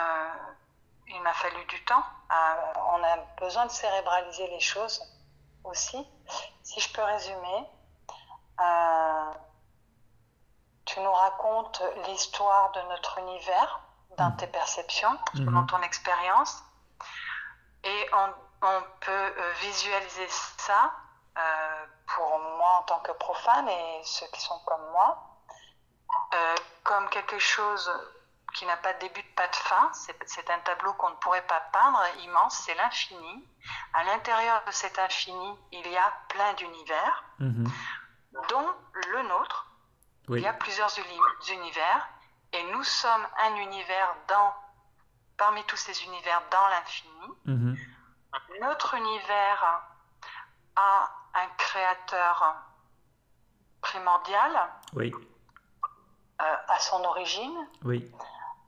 il 1.08 1.20
m'a 1.22 1.32
fallu 1.32 1.64
du 1.66 1.84
temps. 1.84 2.04
On 2.30 3.02
a 3.02 3.16
besoin 3.40 3.66
de 3.66 3.70
cérébraliser 3.70 4.48
les 4.48 4.60
choses 4.60 5.00
aussi. 5.64 6.06
Si 6.62 6.80
je 6.80 6.92
peux 6.92 7.02
résumer, 7.02 7.66
tu 10.88 11.00
nous 11.00 11.12
racontes 11.12 11.82
l'histoire 12.06 12.72
de 12.72 12.80
notre 12.88 13.18
univers 13.18 13.80
dans 14.16 14.32
tes 14.32 14.46
perceptions, 14.46 15.16
mhm. 15.34 15.52
dans 15.52 15.66
ton 15.66 15.82
expérience, 15.82 16.64
et 17.84 18.10
on, 18.12 18.32
peut 19.00 19.12
euh, 19.12 19.52
visualiser 19.60 20.26
ça 20.28 20.92
pour 22.06 22.38
moi 22.56 22.78
en 22.80 22.82
tant 22.82 22.98
que 22.98 23.12
profane 23.12 23.68
et 23.68 24.00
ceux 24.02 24.26
qui 24.32 24.40
sont 24.40 24.58
comme 24.66 24.90
moi, 24.90 25.38
comme 26.82 27.08
quelque 27.10 27.38
chose 27.38 27.88
qui 28.54 28.66
n'a 28.66 28.76
pas 28.76 28.92
de 28.94 28.98
début, 29.00 29.22
pas 29.36 29.46
de 29.46 29.56
fin. 29.56 29.90
C'est 29.92 30.50
un 30.50 30.58
tableau 30.60 30.92
qu'on 30.94 31.10
ne 31.10 31.16
pourrait 31.16 31.46
pas 31.46 31.60
peindre, 31.72 32.02
immense, 32.24 32.62
c'est 32.64 32.74
l'infini. 32.74 33.44
À 33.94 34.04
l'intérieur 34.04 34.62
de 34.66 34.72
cet 34.72 34.98
infini, 34.98 35.58
il 35.72 35.86
y 35.86 35.96
a 35.96 36.12
plein 36.28 36.52
d'univers, 36.54 37.24
mhm. 37.38 37.70
dont 38.48 38.74
le 38.94 39.22
nôtre. 39.22 39.67
Il 40.30 40.40
y 40.40 40.46
a 40.46 40.52
plusieurs 40.52 40.90
univers, 41.50 42.08
et 42.52 42.62
nous 42.72 42.82
sommes 42.82 43.26
un 43.42 43.56
univers 43.56 44.14
dans, 44.28 44.54
parmi 45.36 45.62
tous 45.64 45.76
ces 45.76 46.04
univers 46.04 46.42
dans 46.50 46.68
l'infini. 46.68 47.28
Mhm. 47.44 47.76
Notre 48.60 48.94
univers 48.94 49.82
a 50.76 51.10
un 51.34 51.48
créateur 51.56 52.56
primordial. 53.80 54.52
Oui. 54.94 55.12
Euh, 56.40 56.44
à 56.68 56.78
son 56.78 57.02
origine. 57.04 57.68
Oui. 57.82 58.12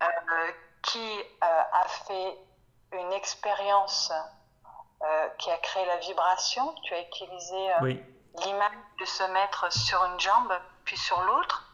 Euh, 0.02 0.52
qui 0.82 1.20
euh, 1.20 1.62
a 1.72 1.88
fait 2.06 2.38
une 2.92 3.12
expérience 3.12 4.12
qui 5.38 5.50
a 5.50 5.56
créé 5.58 5.86
la 5.86 5.96
vibration. 5.96 6.74
Tu 6.82 6.92
as 6.92 7.00
utilisé 7.00 7.70
l'image 8.44 8.72
de 8.98 9.04
se 9.06 9.22
mettre 9.32 9.72
sur 9.72 10.04
une 10.04 10.20
jambe 10.20 10.52
puis 10.90 10.96
sur 10.96 11.20
l'autre. 11.22 11.64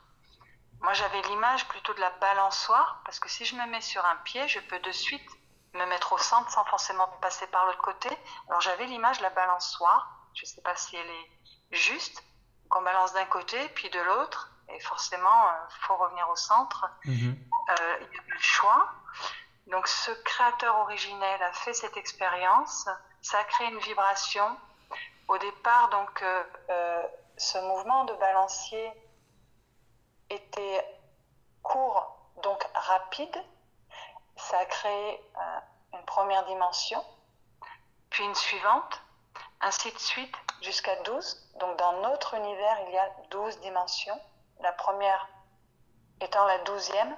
Moi, 0.81 0.93
j'avais 0.93 1.23
l'image 1.23 1.67
plutôt 1.69 1.95
de 1.95 2.01
la 2.01 2.11
balançoire, 2.11 3.01
parce 3.07 3.19
que 3.19 3.31
si 3.31 3.47
je 3.47 3.57
me 3.57 3.67
mets 3.67 3.81
sur 3.81 4.05
un 4.05 4.17
pied, 4.17 4.47
je 4.47 4.61
peux 4.61 4.79
de 4.79 4.93
suite 4.93 5.27
me 5.73 5.87
mettre 5.87 6.13
au 6.13 6.19
centre 6.19 6.51
sans 6.51 6.67
forcément 6.67 7.09
passer 7.23 7.47
par 7.47 7.65
l'autre 7.65 7.81
côté. 7.81 8.11
Alors, 8.51 8.61
j'avais 8.61 8.85
l'image 8.85 9.17
de 9.17 9.23
la 9.23 9.31
balançoire. 9.31 10.29
Je 10.35 10.43
ne 10.43 10.47
sais 10.47 10.61
pas 10.61 10.77
si 10.77 10.97
elle 10.97 11.09
est 11.09 11.31
juste. 11.71 12.23
qu'on 12.69 12.83
balance 12.83 13.15
d'un 13.15 13.25
côté, 13.25 13.57
puis 13.71 13.89
de 13.89 14.01
l'autre. 14.01 14.51
Et 14.69 14.81
forcément, 14.81 15.51
il 15.71 15.87
faut 15.87 15.97
revenir 15.97 16.29
au 16.29 16.37
centre. 16.37 16.85
Mhm 17.07 17.37
euh, 17.69 17.97
il 18.01 18.09
n'y 18.11 18.19
a 18.19 18.23
pas 18.23 18.35
le 18.35 18.41
choix. 18.41 18.93
Donc 19.67 19.89
ce 19.89 20.11
créateur 20.23 20.79
originel 20.81 21.43
a 21.43 21.53
fait 21.53 21.75
cette 21.75 21.97
expérience, 21.97 22.89
ça 23.23 23.39
a 23.39 23.45
créé 23.45 23.69
une 23.69 23.79
vibration. 23.79 24.57
Au 25.29 25.39
départ, 25.39 25.89
donc, 25.91 26.23
euh, 26.23 26.45
euh, 26.71 27.03
ce 27.37 27.59
mouvement 27.59 28.05
de 28.05 28.15
balancier 28.15 28.93
était 30.31 30.99
court, 31.63 32.17
donc 32.43 32.63
rapide. 32.75 33.37
Ça 34.37 34.59
a 34.59 34.65
créé 34.67 35.21
euh, 35.37 35.61
une 35.95 36.05
première 36.05 36.45
dimension, 36.47 37.03
puis 38.11 38.25
une 38.25 38.35
suivante, 38.35 39.01
ainsi 39.61 39.91
de 39.93 39.99
suite 39.99 40.35
jusqu'à 40.63 40.95
12. 41.03 41.53
Donc 41.61 41.77
dans 41.79 42.01
notre 42.03 42.35
univers, 42.35 42.79
il 42.89 42.95
y 42.95 42.99
a 42.99 43.11
12 43.31 43.61
dimensions. 43.61 44.21
La 44.61 44.73
première 44.73 45.29
étant 46.21 46.45
la 46.47 46.59
douzième, 46.59 47.17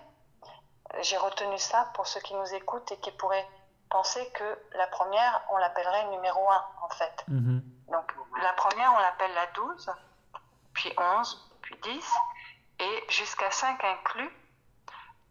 j'ai 1.01 1.17
retenu 1.17 1.59
ça 1.59 1.91
pour 1.95 2.07
ceux 2.07 2.21
qui 2.21 2.35
nous 2.35 2.55
écoutent 2.55 2.91
et 2.93 2.97
qui 2.99 3.11
pourraient 3.13 3.49
penser 3.91 4.29
que 4.35 4.59
la 4.77 4.87
première, 4.89 5.43
on 5.51 5.57
l'appellerait 5.59 6.09
numéro 6.09 6.51
1 6.51 6.65
en 6.83 6.89
fait. 6.91 7.25
Mhm. 7.29 7.63
Donc 7.91 8.15
la 8.43 8.53
première, 8.55 8.93
on 8.95 8.99
l'appelle 8.99 9.33
la 9.35 9.47
12, 9.47 9.91
puis 10.75 10.93
11, 10.97 11.51
puis 11.63 11.77
10, 11.83 12.15
et 12.79 13.05
jusqu'à 13.09 13.51
5 13.51 13.83
inclus, 13.85 14.31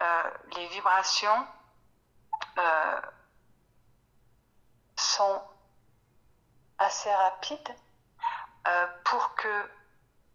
euh, 0.03 0.31
les 0.55 0.67
vibrations 0.67 1.47
euh, 2.57 3.01
sont 4.95 5.41
assez 6.77 7.13
rapides 7.13 7.75
euh, 8.67 8.87
pour 9.05 9.35
que 9.35 9.71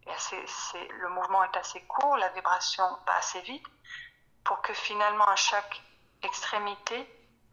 le 0.05 1.09
mouvement 1.11 1.45
est 1.45 1.57
assez 1.57 1.81
court, 1.83 2.17
la 2.17 2.29
vibration 2.31 2.85
pas 3.07 3.15
assez 3.15 3.41
vite, 3.43 3.65
pour 4.43 4.61
que 4.63 4.75
finalement 4.75 5.27
à 5.27 5.37
chaque 5.37 5.81
extrémité, 6.23 7.09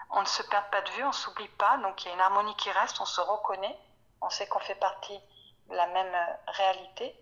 on 0.10 0.22
ne 0.22 0.26
se 0.26 0.42
perde 0.44 0.70
pas 0.72 0.82
de 0.82 0.90
vue, 0.92 1.04
on 1.04 1.08
ne 1.08 1.14
s'oublie 1.14 1.48
pas, 1.50 1.78
donc 1.78 2.04
il 2.04 2.08
y 2.08 2.12
a 2.12 2.16
une 2.16 2.22
harmonie 2.22 2.56
qui 2.56 2.72
reste, 2.72 3.00
on 3.00 3.06
se 3.06 3.22
reconnaît, 3.22 3.78
on 4.22 4.30
sait 4.30 4.48
qu'on 4.48 4.60
fait 4.60 4.76
partie 4.76 5.20
de 5.68 5.76
la 5.76 5.86
même 5.88 6.38
réalité. 6.48 7.16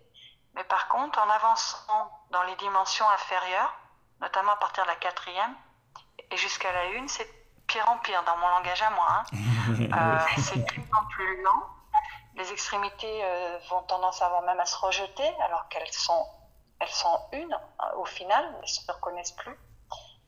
Mais 0.54 0.64
par 0.64 0.88
contre, 0.88 1.18
en 1.18 1.30
avançant 1.30 2.10
dans 2.30 2.42
les 2.44 2.56
dimensions 2.56 3.08
inférieures, 3.10 3.74
notamment 4.20 4.52
à 4.52 4.56
partir 4.56 4.84
de 4.84 4.88
la 4.88 4.96
quatrième 4.96 5.54
et 6.30 6.36
jusqu'à 6.36 6.72
la 6.72 6.86
une, 6.86 7.08
c'est 7.08 7.28
pire 7.66 7.88
en 7.88 7.98
pire 7.98 8.22
dans 8.24 8.36
mon 8.38 8.48
langage 8.48 8.82
à 8.82 8.90
moi. 8.90 9.06
Hein. 9.10 9.24
Euh, 9.68 10.18
c'est 10.38 10.56
de 10.56 10.64
plus 10.64 10.82
en 10.96 11.04
plus 11.06 11.42
lent. 11.42 11.62
Les 12.36 12.52
extrémités 12.52 13.24
euh, 13.24 13.58
vont 13.68 13.82
tendance 13.82 14.22
à 14.22 14.26
avoir 14.26 14.42
même 14.42 14.58
à 14.58 14.64
se 14.64 14.76
rejeter 14.76 15.28
alors 15.44 15.68
qu'elles 15.68 15.92
sont, 15.92 16.26
elles 16.80 16.88
sont 16.88 17.20
une 17.32 17.54
au 17.96 18.04
final, 18.06 18.44
elles 18.54 18.62
ne 18.62 18.66
se 18.66 18.80
reconnaissent 18.90 19.32
plus. 19.32 19.56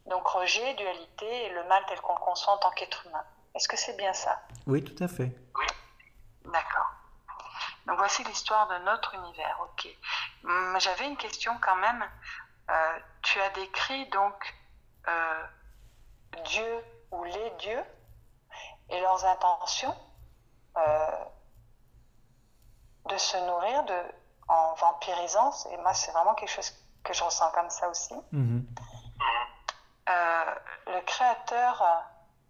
Donc 0.06 0.26
rejet, 0.28 0.74
dualité 0.74 1.46
et 1.46 1.48
le 1.50 1.64
mal 1.64 1.82
tel 1.88 2.00
qu'on 2.00 2.14
le 2.14 2.20
conçoit 2.20 2.54
en 2.54 2.58
tant 2.58 2.70
qu'être 2.70 3.06
humain. 3.06 3.24
Est-ce 3.54 3.68
que 3.68 3.76
c'est 3.76 3.96
bien 3.96 4.12
ça? 4.12 4.40
Oui, 4.66 4.84
tout 4.84 5.02
à 5.02 5.08
fait. 5.08 5.32
Oui. 5.58 5.66
D'accord. 6.44 6.92
Donc 7.90 7.98
voici 7.98 8.22
l'histoire 8.22 8.68
de 8.68 8.78
notre 8.84 9.16
univers. 9.16 9.58
Ok. 9.64 9.88
Hum, 10.44 10.78
j'avais 10.78 11.08
une 11.08 11.16
question 11.16 11.58
quand 11.60 11.74
même. 11.74 12.08
Euh, 12.70 12.98
tu 13.22 13.40
as 13.40 13.50
décrit 13.50 14.08
donc 14.10 14.54
euh, 15.08 15.46
Dieu 16.44 16.84
ou 17.10 17.24
les 17.24 17.50
dieux 17.58 17.84
et 18.90 19.00
leurs 19.00 19.24
intentions 19.24 19.96
euh, 20.76 21.24
de 23.06 23.16
se 23.16 23.36
nourrir 23.38 23.82
de, 23.82 24.02
en 24.46 24.74
vampirisant. 24.74 25.50
Et 25.72 25.76
moi, 25.78 25.92
c'est 25.92 26.12
vraiment 26.12 26.34
quelque 26.34 26.48
chose 26.50 26.72
que 27.02 27.12
je 27.12 27.24
ressens 27.24 27.50
comme 27.50 27.70
ça 27.70 27.88
aussi. 27.88 28.14
Mhm. 28.30 28.66
le 30.86 31.00
créateur 31.06 31.84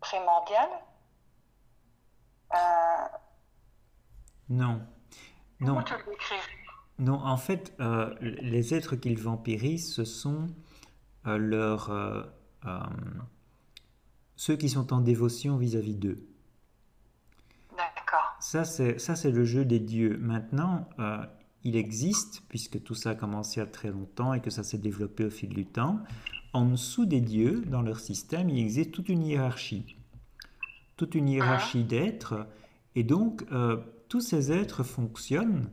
primordial. 0.01 0.69
non. 4.51 4.87
Non. 5.61 5.83
Non, 7.01 7.15
en 7.15 7.39
fait, 7.39 7.75
euh, 7.81 8.15
les 8.21 8.75
êtres 8.75 8.95
qu'ils 8.95 9.19
vampirisent, 9.19 9.91
ce 9.91 10.05
sont 10.05 10.49
euh, 11.27 11.39
leurs, 11.39 11.91
euh, 11.91 12.23
ceux 14.37 14.57
qui 14.57 14.69
sont 14.69 14.93
en 14.93 15.01
dévotion 15.01 15.57
vis-à-vis 15.57 15.95
d'eux. 15.95 16.29
D'accord. 17.71 18.37
Ça, 18.41 18.65
c'est, 18.65 18.99
ça, 18.99 19.17
c'est 19.17 19.31
le 19.31 19.47
jeu 19.47 19.65
des 19.65 19.81
dieux. 19.81 20.19
Maintenant, 20.21 20.89
il 21.65 21.77
existe, 21.77 22.43
puisque 22.49 22.83
tout 22.83 22.95
ça 22.95 23.11
a 23.11 23.15
commencé 23.15 23.61
il 23.61 23.65
y 23.65 23.67
a 23.67 23.67
très 23.67 23.91
longtemps 23.91 24.35
et 24.35 24.41
que 24.41 24.51
ça 24.51 24.63
s'est 24.63 24.79
développé 24.79 25.25
au 25.25 25.31
fil 25.31 25.49
du 25.49 25.65
temps, 25.65 26.01
en 26.53 26.67
dessous 26.67 27.07
des 27.07 27.21
dieux, 27.23 27.63
dans 27.67 27.81
leur 27.81 28.01
système, 28.01 28.51
il 28.51 28.59
existe 28.59 28.93
toute 28.93 29.09
une 29.09 29.23
hiérarchie. 29.23 29.97
Toute 30.97 31.15
une 31.15 31.29
hiérarchie 31.29 31.85
d'êtres. 31.85 32.47
Et 32.95 33.05
donc, 33.05 33.47
tous 34.11 34.21
ces 34.21 34.53
êtres 34.53 34.83
fonctionnent 34.83 35.71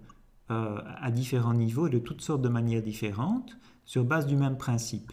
euh, 0.52 0.80
à 1.02 1.12
différents 1.12 1.56
niveaux 1.56 1.88
et 1.88 1.90
de 1.90 2.00
toutes 2.00 2.22
sortes 2.22 2.42
de 2.42 2.48
manières 2.48 2.84
différentes 2.84 3.58
sur 3.84 4.06
base 4.06 4.28
du 4.28 4.38
même 4.38 4.58
principe, 4.58 5.12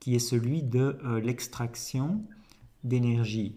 qui 0.00 0.14
est 0.16 0.18
celui 0.18 0.62
de 0.62 0.98
euh, 1.04 1.20
l'extraction 1.20 2.22
d'énergie, 2.82 3.56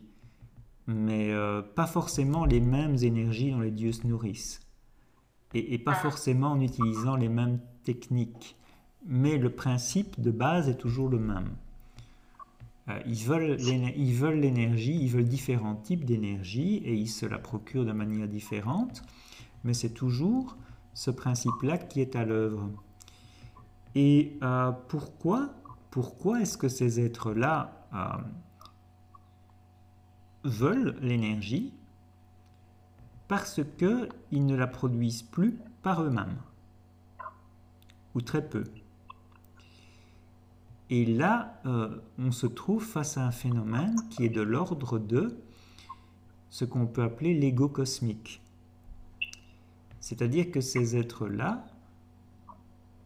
mais 0.86 1.32
euh, 1.32 1.62
pas 1.62 1.88
forcément 1.88 2.46
les 2.46 2.60
mêmes 2.60 2.96
énergies 3.02 3.52
dont 3.52 3.60
les 3.60 3.72
dieux 3.72 3.92
se 3.92 4.06
nourrissent, 4.08 4.62
et, 5.56 5.78
pas 5.78 5.96
forcément 5.96 6.52
en 6.52 6.62
utilisant 6.62 7.16
les 7.16 7.30
mêmes 7.30 7.60
techniques, 7.84 8.56
mais 9.06 9.38
le 9.38 9.50
principe 9.50 10.20
de 10.20 10.32
base 10.32 10.70
est 10.70 10.78
toujours 10.78 11.10
le 11.10 11.20
même. 11.20 11.50
Euh, 12.90 13.00
ils 13.06 13.24
veulent 13.24 13.56
l'énergie, 14.42 14.98
ils 15.00 15.10
veulent 15.10 15.28
différents 15.28 15.76
types 15.76 16.04
d'énergie 16.04 16.78
et 16.78 16.94
ils 16.94 17.08
se 17.08 17.26
la 17.26 17.40
procurent 17.40 17.86
de 17.86 17.94
manière 17.94 18.28
différente, 18.28 19.04
mais 19.64 19.74
c'est 19.74 19.94
toujours 19.94 20.58
ce 20.94 21.10
principe-là 21.12 21.78
qui 21.78 22.02
est 22.02 22.16
à 22.16 22.26
l'œuvre. 22.26 22.70
Et 23.96 24.38
euh, 24.44 24.72
pourquoi, 24.90 25.54
pourquoi 25.92 26.42
est-ce 26.42 26.58
que 26.58 26.68
ces 26.68 27.00
êtres-là 27.00 27.88
euh, 27.94 28.00
veulent 30.44 30.98
l'énergie? 31.02 31.74
Parce 33.30 33.62
qu'ils 33.78 34.46
ne 34.46 34.56
la 34.56 34.68
produisent 34.68 35.24
plus 35.24 35.58
par 35.82 36.04
eux-mêmes, 36.04 36.38
ou 38.14 38.22
très 38.22 38.48
peu. 38.48 38.66
Et 40.90 41.06
là, 41.06 41.62
euh, 41.66 41.98
on 42.20 42.32
se 42.32 42.48
trouve 42.48 42.84
face 42.84 43.18
à 43.18 43.26
un 43.26 43.32
phénomène 43.32 43.96
qui 44.10 44.26
est 44.26 44.30
de 44.30 44.42
l'ordre 44.42 45.00
de 45.00 45.38
ce 46.50 46.66
qu'on 46.66 46.86
peut 46.86 47.04
appeler 47.04 47.34
l'ego 47.34 47.68
cosmique. 47.68 48.42
C'est-à-dire 50.00 50.52
que 50.52 50.62
ces 50.62 50.98
êtres-là, 50.98 51.66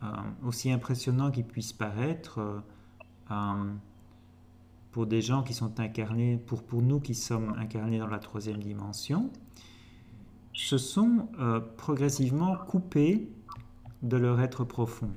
euh, 0.03 0.07
aussi 0.43 0.71
impressionnants 0.71 1.31
qu'ils 1.31 1.45
puissent 1.45 1.73
paraître, 1.73 2.63
euh, 3.31 3.73
pour 4.91 5.05
des 5.05 5.21
gens 5.21 5.43
qui 5.43 5.53
sont 5.53 5.79
incarnés, 5.79 6.37
pour, 6.37 6.63
pour 6.63 6.81
nous 6.81 6.99
qui 6.99 7.13
sommes 7.13 7.53
incarnés 7.57 7.99
dans 7.99 8.07
la 8.07 8.19
troisième 8.19 8.63
dimension, 8.63 9.29
se 10.53 10.79
sont 10.79 11.27
progressivement 11.77 12.57
coupés 12.57 13.29
de 14.01 14.17
leur 14.17 14.41
être 14.41 14.63
profond. 14.63 15.11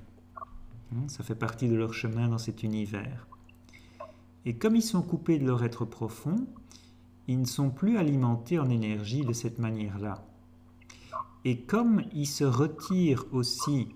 Hein, 0.92 1.08
ça 1.08 1.22
fait 1.22 1.34
partie 1.34 1.68
de 1.68 1.76
leur 1.76 1.94
chemin 1.94 2.28
dans 2.28 2.38
cet 2.38 2.62
univers. 2.62 3.26
Et 4.44 4.56
comme 4.56 4.76
ils 4.76 4.82
sont 4.82 5.02
coupés 5.02 5.38
de 5.38 5.46
leur 5.46 5.62
être 5.64 5.84
profond, 5.84 6.46
ils 7.28 7.40
ne 7.40 7.46
sont 7.46 7.70
plus 7.70 7.98
alimentés 7.98 8.58
en 8.58 8.68
énergie 8.70 9.24
de 9.24 9.32
cette 9.32 9.58
manière-là. 9.58 10.24
Et 11.44 11.60
comme 11.60 12.02
ils 12.12 12.26
se 12.26 12.44
retirent 12.44 13.24
aussi 13.32 13.88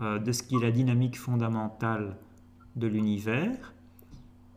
euh, 0.00 0.18
de 0.18 0.32
ce 0.32 0.42
qui 0.42 0.56
est 0.56 0.60
la 0.60 0.70
dynamique 0.70 1.18
fondamentale 1.18 2.16
de 2.74 2.86
l'univers, 2.86 3.72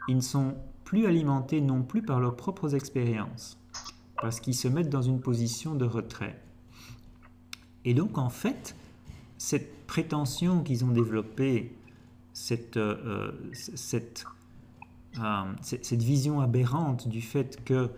ils 0.07 0.15
ne 0.15 0.21
sont 0.21 0.55
plus 0.83 1.05
alimentés 1.05 1.61
non 1.61 1.83
plus 1.83 2.01
par 2.01 2.19
leurs 2.19 2.35
propres 2.35 2.73
expériences, 2.73 3.59
parce 4.21 4.39
qu'ils 4.39 4.55
se 4.55 4.67
mettent 4.67 4.89
dans 4.89 5.03
une 5.03 5.21
position 5.21 5.75
de 5.75 5.85
retrait. 5.85 6.41
Et 7.85 7.93
donc 7.93 8.17
en 8.17 8.29
fait, 8.29 8.75
cette 9.39 9.87
prétention 9.87 10.61
qu'ils 10.63 10.85
ont 10.85 10.91
développée, 10.91 11.73
cette, 12.33 12.77
euh, 12.77 13.31
cette, 13.53 14.25
euh, 15.17 15.43
cette, 15.61 16.03
vision 16.03 16.41
aberrante 16.41 17.07
du 17.07 17.21
fait 17.21 17.63
qu'ils 17.63 17.89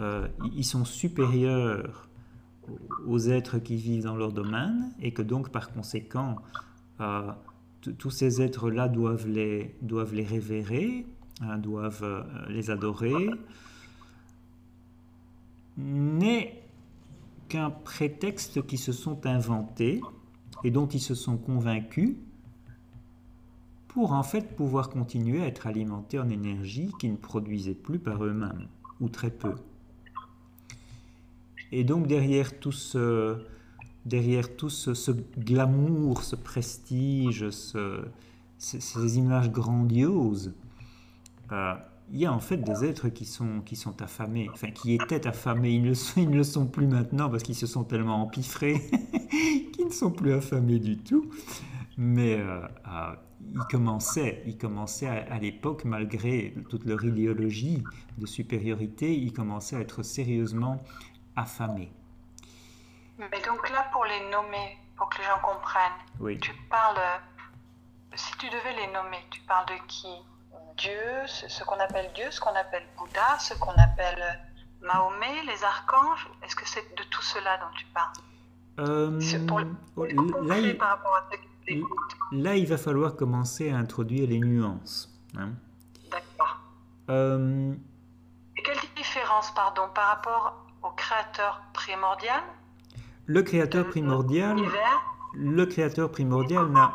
euh, 0.00 0.28
sont 0.62 0.84
supérieurs 0.84 2.08
aux 3.06 3.20
êtres 3.20 3.58
qui 3.58 3.76
vivent 3.76 4.02
dans 4.02 4.16
leur 4.16 4.32
domaine 4.32 4.92
et 5.00 5.12
que 5.12 5.22
donc 5.22 5.50
par 5.50 5.72
conséquent 5.72 6.36
tous 7.96 8.10
ces 8.10 8.42
êtres-là 8.42 8.88
doivent 8.88 9.28
les, 9.28 9.76
doivent 9.80 10.14
les 10.14 10.24
révérer, 10.24 11.06
hein, 11.40 11.58
doivent 11.58 12.26
les 12.48 12.70
adorer, 12.70 13.30
n'est 15.76 16.60
qu'un 17.48 17.70
prétexte 17.70 18.66
qui 18.66 18.76
se 18.76 18.90
sont 18.90 19.24
inventés 19.26 20.00
et 20.64 20.70
dont 20.70 20.86
ils 20.86 21.00
se 21.00 21.14
sont 21.14 21.36
convaincus 21.36 22.16
pour 23.88 24.12
en 24.12 24.22
fait 24.22 24.54
pouvoir 24.54 24.90
continuer 24.90 25.42
à 25.42 25.46
être 25.46 25.66
alimentés 25.66 26.18
en 26.18 26.28
énergie 26.28 26.92
qu'ils 27.00 27.12
ne 27.12 27.16
produisaient 27.16 27.74
plus 27.74 27.98
par 27.98 28.24
eux-mêmes, 28.24 28.68
ou 29.00 29.08
très 29.08 29.30
peu. 29.30 29.54
Et 31.72 31.84
donc 31.84 32.06
derrière 32.06 32.60
tout 32.60 32.72
ce, 32.72 33.38
derrière 34.06 34.56
tout 34.56 34.70
ce, 34.70 35.10
glamour, 35.38 36.22
ce 36.22 36.36
prestige, 36.36 37.46
ces, 38.58 39.18
images 39.18 39.50
grandioses, 39.50 40.54
euh, 41.52 41.74
il 42.10 42.20
y 42.20 42.26
a 42.26 42.32
en 42.32 42.40
fait 42.40 42.56
des 42.56 42.84
êtres 42.84 43.08
qui 43.08 43.24
sont, 43.24 43.60
qui 43.60 43.76
sont 43.76 44.00
affamés, 44.00 44.48
enfin 44.52 44.70
qui 44.70 44.94
étaient 44.94 45.26
affamés, 45.26 45.72
ils 45.72 45.92
ils 46.16 46.30
ne 46.30 46.36
le 46.36 46.44
sont 46.44 46.66
plus 46.66 46.86
maintenant 46.86 47.28
parce 47.28 47.42
qu'ils 47.42 47.54
se 47.54 47.66
sont 47.66 47.84
tellement 47.84 48.22
empiffrés 48.22 48.80
ne 49.88 49.92
sont 49.92 50.10
plus 50.10 50.32
affamés 50.32 50.78
du 50.78 50.98
tout. 50.98 51.30
Mais 51.96 52.38
il 53.40 53.60
commençait, 53.70 54.42
il 54.46 54.58
commençait 54.58 55.08
à, 55.08 55.38
l'époque, 55.38 55.84
malgré 55.84 56.54
toute 56.68 56.84
leur 56.84 57.04
idéologie 57.04 57.82
de 58.18 58.26
supériorité, 58.26 59.12
il 59.12 59.32
commençait 59.32 59.76
à 59.76 59.80
être 59.80 60.02
sérieusement 60.02 60.82
affamé. 61.36 61.92
Mais 63.18 63.40
donc 63.46 63.68
là, 63.70 63.88
pour 63.92 64.04
les 64.04 64.30
nommer, 64.30 64.78
pour 64.96 65.08
que 65.08 65.18
les 65.18 65.24
gens 65.24 65.40
comprennent, 65.42 66.38
tu 66.40 66.52
parles, 66.70 67.00
si 68.14 68.36
tu 68.38 68.46
devais 68.46 68.74
les 68.76 68.92
nommer, 68.92 69.18
tu 69.30 69.40
parles 69.42 69.66
de 69.66 69.86
qui? 69.86 70.14
Dieu, 70.76 71.26
ce 71.26 71.64
qu'on 71.64 71.78
appelle 71.80 72.10
Dieu, 72.14 72.30
ce 72.30 72.40
qu'on 72.40 72.54
appelle 72.54 72.86
Bouddha, 72.96 73.38
ce 73.40 73.54
qu'on 73.54 73.72
appelle 73.72 74.40
Mahomet, 74.80 75.42
les 75.44 75.64
archanges 75.64 76.28
Est-ce 76.44 76.54
que 76.54 76.68
c'est 76.68 76.96
de 76.96 77.02
tout 77.04 77.22
cela 77.22 77.58
dont 77.58 77.70
tu 77.76 77.84
parles? 77.86 78.12
Euh, 78.78 79.20
là, 82.32 82.56
il, 82.56 82.66
va 82.66 82.78
falloir 82.78 83.16
commencer 83.16 83.70
à 83.70 83.76
introduire 83.76 84.28
les 84.28 84.38
nuances. 84.38 85.12
Hein. 85.36 85.50
D'accord. 86.10 86.60
Euh, 87.10 87.74
quelle 88.54 88.78
différence, 88.96 89.52
pardon, 89.54 89.82
par 89.94 90.08
rapport 90.08 90.66
au 90.82 90.90
créateur 90.90 91.60
primordial? 91.72 92.42
Le 93.26 93.42
créateur 93.42 93.88
primordial. 93.88 94.56
Le 95.34 95.66
créateur 95.66 96.10
primordial 96.10 96.70
n'a. 96.70 96.94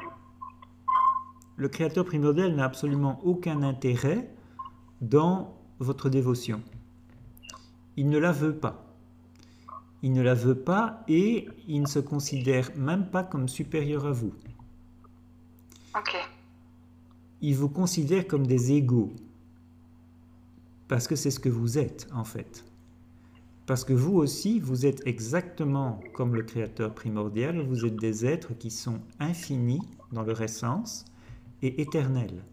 Le 1.56 1.70
créateur 1.70 2.06
primordial 2.06 2.56
n'a 2.56 2.66
absolument 2.66 3.20
aucun 3.24 3.62
intérêt 3.62 4.34
dans 5.02 5.56
votre 5.80 6.10
dévotion. 6.10 6.62
Il 7.96 8.10
ne 8.10 8.18
la 8.18 8.32
veut 8.32 8.56
pas. 8.56 8.93
Il 10.04 10.12
ne 10.12 10.22
la 10.22 10.34
veut 10.34 10.60
pas 10.60 11.02
et 11.08 11.48
il 11.68 11.82
ne 11.82 11.88
se 11.88 12.00
considère 12.00 12.70
même 12.76 13.10
pas 13.10 13.24
comme 13.24 13.48
supérieur 13.48 14.06
à 14.06 14.12
vous. 14.12 14.34
Ok. 15.96 16.16
Il 17.42 17.56
vous 17.56 17.70
considère 17.70 18.28
comme 18.28 18.46
des 18.46 18.74
égaux. 18.74 19.14
Parce 20.90 21.08
que 21.08 21.16
c'est 21.16 21.32
ce 21.32 21.40
que 21.40 21.50
vous 21.50 21.78
êtes, 21.78 22.08
en 22.14 22.26
fait. 22.26 22.66
Parce 23.66 23.86
que 23.86 23.94
vous 23.94 24.18
aussi, 24.18 24.60
vous 24.60 24.86
êtes 24.86 25.08
exactement 25.08 26.02
comme 26.14 26.36
le 26.36 26.44
Créateur 26.44 26.94
primordial, 26.94 27.62
vous 27.62 27.86
êtes 27.86 27.96
des 27.96 28.26
êtres 28.26 28.54
qui 28.58 28.72
sont 28.72 29.00
infinis 29.22 29.82
dans 30.12 30.24
leur 30.24 30.42
essence 30.42 31.06
et 31.62 31.82
éternels. 31.82 32.44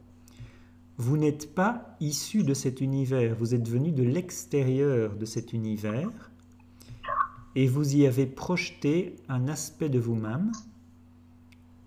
Vous 0.99 1.17
n'êtes 1.17 1.53
pas 1.53 1.97
issu 1.99 2.45
de 2.45 2.55
cet 2.55 2.81
univers, 2.81 3.35
vous 3.35 3.57
êtes 3.57 3.69
venu 3.69 3.91
de 3.91 4.05
l'extérieur 4.05 5.17
de 5.17 5.25
cet 5.25 5.53
univers 5.53 6.30
et 7.57 7.67
vous 7.67 7.97
y 7.97 8.07
avez 8.07 8.27
projeté 8.27 9.17
un 9.29 9.49
aspect 9.49 9.89
de 9.89 9.99
vous-même 9.99 10.53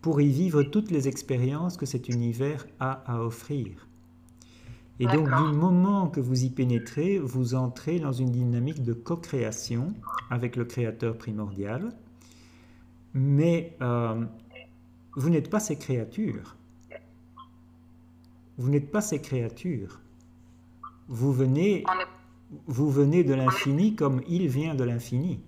pour 0.01 0.19
y 0.19 0.27
vivre 0.27 0.63
toutes 0.63 0.91
les 0.91 1.07
expériences 1.07 1.77
que 1.77 1.85
cet 1.85 2.09
univers 2.09 2.67
a 2.79 3.03
à 3.11 3.21
offrir. 3.21 3.87
Et 4.99 5.05
donc 5.07 5.27
du 5.27 5.57
moment 5.57 6.07
que 6.07 6.19
vous 6.19 6.43
y 6.43 6.49
pénétrez, 6.49 7.17
vous 7.17 7.55
entrez 7.55 7.99
dans 7.99 8.11
une 8.11 8.31
dynamique 8.31 8.83
de 8.83 8.93
co-création 8.93 9.93
avec 10.29 10.55
le 10.55 10.65
créateur 10.65 11.17
primordial, 11.17 11.89
mais 13.13 13.75
euh, 13.81 14.23
vous 15.15 15.29
n'êtes 15.29 15.49
pas 15.49 15.59
ces 15.59 15.77
créatures. 15.77 16.57
Vous 18.57 18.69
n'êtes 18.69 18.91
pas 18.91 19.01
ces 19.01 19.19
créatures. 19.19 19.99
Vous 21.07 21.33
venez, 21.33 21.83
vous 22.67 22.89
venez 22.89 23.23
de 23.23 23.33
l'infini 23.33 23.95
comme 23.95 24.21
il 24.27 24.47
vient 24.47 24.75
de 24.75 24.83
l'infini. 24.83 25.41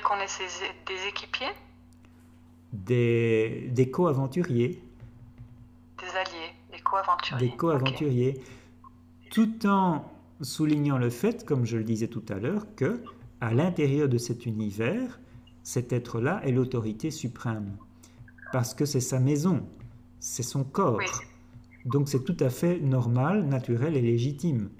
Qu'on 0.00 0.18
est 0.20 0.40
des 0.86 1.08
équipiers? 1.08 1.52
Des, 2.72 3.68
des 3.72 3.90
co-aventuriers. 3.90 4.82
Des 5.98 6.16
alliés, 6.16 6.54
des 6.72 6.80
co-aventuriers. 6.80 7.50
Des 7.50 7.56
co-aventuriers. 7.56 8.44
Tout 9.30 9.66
en 9.66 10.10
soulignant 10.40 10.96
le 10.96 11.10
fait, 11.10 11.44
comme 11.44 11.66
je 11.66 11.76
le 11.76 11.84
disais 11.84 12.08
tout 12.08 12.24
à 12.30 12.36
l'heure, 12.36 12.66
que 12.74 13.02
à 13.42 13.52
l'intérieur 13.52 14.08
de 14.08 14.16
cet 14.18 14.46
univers, 14.46 15.20
cet 15.62 15.92
être-là 15.92 16.40
est 16.44 16.52
l'autorité 16.52 17.10
suprême. 17.10 17.76
Parce 18.50 18.72
que 18.72 18.86
c'est 18.86 19.00
sa 19.00 19.20
maison, 19.20 19.66
c'est 20.20 20.42
son 20.42 20.64
corps. 20.64 21.00
Donc 21.84 22.08
c'est 22.08 22.24
tout 22.24 22.36
à 22.40 22.48
fait 22.48 22.78
normal, 22.80 23.44
naturel 23.44 23.96
et 23.96 24.02
légitime. 24.02 24.70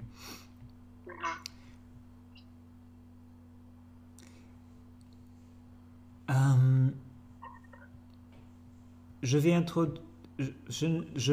Euh, 6.33 6.87
je 9.21 9.37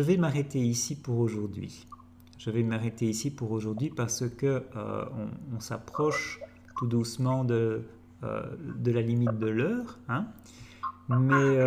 vais, 0.01 0.17
m'arrêter 0.17 0.61
ici 0.61 0.95
pour 0.97 1.19
aujourd'hui. 1.19 1.87
Je 2.39 2.51
vais 2.51 2.63
m'arrêter 2.63 3.07
ici 3.07 3.31
pour 3.31 3.53
aujourd'hui 3.53 3.91
parce 3.91 4.29
que 4.29 4.65
euh, 4.77 5.05
on, 5.55 5.61
s'approche 5.61 6.41
tout 6.77 6.87
doucement 6.87 7.45
de, 7.45 7.83
euh, 8.25 8.43
la 8.85 9.03
limite 9.03 9.39
de 9.39 9.49
l'heure. 9.49 9.99
Hein. 10.09 10.27
Mais 11.09 11.59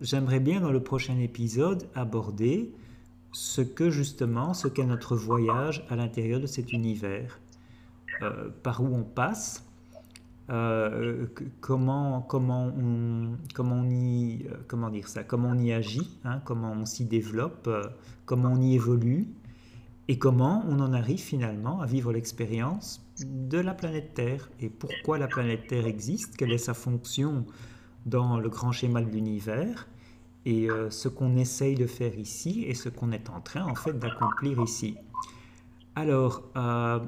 j'aimerais 0.00 0.40
bien 0.40 0.60
dans 0.60 0.72
le 0.72 0.82
prochain 0.82 1.18
épisode 1.18 1.86
aborder 1.94 2.74
ce 3.32 3.60
que 3.60 3.88
justement, 3.88 4.52
ce 4.52 4.66
qu'est 4.66 4.84
notre 4.84 5.14
voyage 5.14 5.84
à 5.90 5.96
l'intérieur 5.96 6.40
de 6.40 6.46
cet 6.46 6.72
univers, 6.72 7.38
par 8.64 8.82
où 8.82 8.92
on 8.92 9.04
passe, 9.04 9.69
euh, 10.50 11.26
comment, 11.60 12.22
comment, 12.22 12.66
on, 12.66 13.36
comment, 13.54 13.76
on 13.76 13.90
y, 13.90 14.46
comment 14.66 14.90
dire 14.90 15.08
ça, 15.08 15.22
comment 15.22 15.50
on 15.50 15.58
y 15.58 15.72
agit, 15.72 16.18
hein, 16.24 16.40
comment 16.44 16.72
on 16.72 16.86
s'y 16.86 17.04
développe, 17.04 17.68
comment 18.26 18.52
on 18.52 18.60
y 18.60 18.74
évolue, 18.74 19.28
et 20.08 20.18
comment 20.18 20.64
on 20.68 20.80
en 20.80 20.92
arrive 20.92 21.20
finalement 21.20 21.80
à 21.80 21.86
vivre 21.86 22.12
l'expérience 22.12 23.00
de 23.24 23.58
la 23.58 23.74
planète 23.74 24.14
Terre, 24.14 24.50
et 24.58 24.68
pourquoi 24.68 25.18
la 25.18 25.28
planète 25.28 25.68
Terre 25.68 25.86
existe, 25.86 26.36
quelle 26.36 26.52
est 26.52 26.58
sa 26.58 26.74
fonction 26.74 27.46
dans 28.06 28.38
le 28.38 28.48
grand 28.48 28.72
schéma 28.72 29.02
de 29.02 29.10
l'univers. 29.10 29.86
Et 30.46 30.70
euh, 30.70 30.88
ce 30.90 31.08
qu'on 31.08 31.36
essaye 31.36 31.74
de 31.74 31.86
faire 31.86 32.18
ici 32.18 32.64
et 32.66 32.74
ce 32.74 32.88
qu'on 32.88 33.12
est 33.12 33.28
en 33.28 33.40
train 33.40 33.64
en 33.64 33.74
fait 33.74 33.92
d'accomplir 33.98 34.60
ici. 34.62 34.96
Alors, 35.94 36.42
euh, 36.56 36.98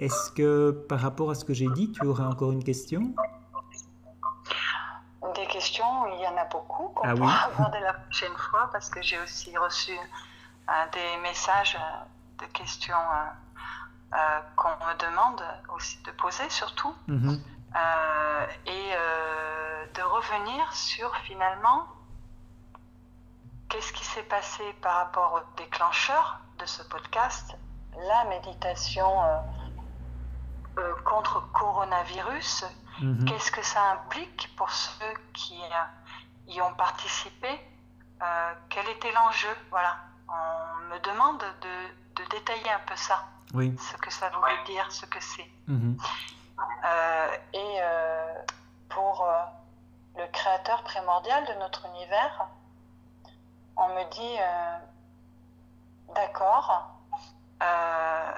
est-ce 0.00 0.30
que 0.30 0.70
par 0.88 1.00
rapport 1.00 1.30
à 1.30 1.34
ce 1.34 1.44
que 1.44 1.54
j'ai 1.54 1.68
dit, 1.70 1.92
tu 1.92 2.06
aurais 2.06 2.24
encore 2.24 2.52
une 2.52 2.64
question? 2.64 3.14
Des 5.34 5.46
questions, 5.46 6.06
il 6.14 6.20
y 6.20 6.26
en 6.26 6.36
a 6.36 6.44
beaucoup 6.46 6.88
qu'on 6.88 7.08
ah 7.08 7.14
pourra 7.14 7.44
aborder 7.54 7.80
la 7.80 7.94
prochaine 7.94 8.36
fois 8.36 8.68
parce 8.72 8.88
que 8.90 9.02
j'ai 9.02 9.18
aussi 9.20 9.56
reçu 9.56 9.92
euh, 9.92 10.72
des 10.92 11.22
messages 11.22 11.78
de 12.38 12.46
questions 12.46 12.94
qu'on 14.56 14.70
me 14.70 14.98
demande 14.98 15.42
aussi 15.74 15.98
de 16.04 16.10
poser 16.12 16.48
surtout. 16.48 16.94
Mm-hmm. 17.08 17.40
et 18.66 18.92
de 19.94 20.02
revenir 20.02 20.72
sur 20.72 21.14
finalement 21.16 21.86
qu'est-ce 23.68 23.92
qui 23.92 24.04
s'est 24.04 24.22
passé 24.24 24.62
par 24.80 24.94
rapport 24.94 25.34
au 25.34 25.60
déclencheur 25.62 26.40
de 26.58 26.66
ce 26.66 26.82
podcast, 26.84 27.56
la 27.96 28.24
méditation 28.24 29.22
euh, 30.78 30.80
euh, 30.80 30.94
contre 31.04 31.50
coronavirus. 31.52 32.64
Mhm. 33.00 33.24
Qu'est-ce 33.26 33.50
que 33.52 33.62
ça 33.62 33.92
implique 33.92 34.54
pour 34.56 34.70
ceux 34.70 35.14
qui 35.32 35.60
euh, 35.60 36.52
y 36.52 36.60
ont 36.60 36.74
participé 36.74 37.48
Quel 38.68 38.88
était 38.88 39.12
l'enjeu? 39.12 39.54
Voilà, 39.70 39.96
on 40.28 40.94
me 40.94 40.98
demande 41.00 41.38
de, 41.60 42.24
détailler 42.30 42.70
un 42.70 42.80
peu 42.86 42.96
ça. 42.96 43.24
Oui. 43.54 43.76
Ce 43.78 43.96
que 43.96 44.10
ça 44.10 44.28
voulait 44.30 44.64
dire, 44.66 44.90
ce 44.90 45.06
que 45.06 45.20
c'est. 45.20 45.48
Mhm. 45.68 45.96
et 47.54 47.80
pour 48.88 49.24
le 50.16 50.26
créateur 50.32 50.82
primordial 50.82 51.46
de 51.46 51.54
notre 51.60 51.86
univers, 51.86 52.48
on 53.78 53.88
me 53.90 54.10
dit 54.10 54.36
euh, 54.40 54.78
d'accord, 56.14 56.90
euh, 57.62 58.32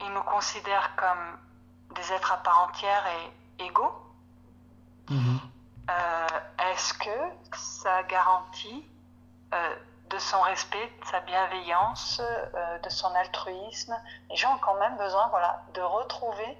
il 0.00 0.12
nous 0.12 0.22
considère 0.22 0.96
comme 0.96 1.38
des 1.94 2.12
êtres 2.12 2.32
à 2.32 2.38
part 2.38 2.68
entière 2.68 3.04
et 3.06 3.64
égaux. 3.64 3.92
Mhm. 5.10 5.40
Euh, 5.90 6.26
est-ce 6.70 6.92
que 6.94 7.56
ça 7.56 8.02
garantit 8.04 8.84
de 10.10 10.18
son 10.18 10.40
respect, 10.42 10.92
de 11.00 11.06
sa 11.06 11.20
bienveillance, 11.20 12.20
de 12.84 12.90
son 12.90 13.08
altruisme? 13.14 13.96
Les 14.28 14.36
gens 14.36 14.54
ont 14.54 14.58
quand 14.58 14.78
même 14.78 14.96
besoin 14.98 15.28
voilà, 15.28 15.62
de 15.72 15.80
retrouver 15.80 16.58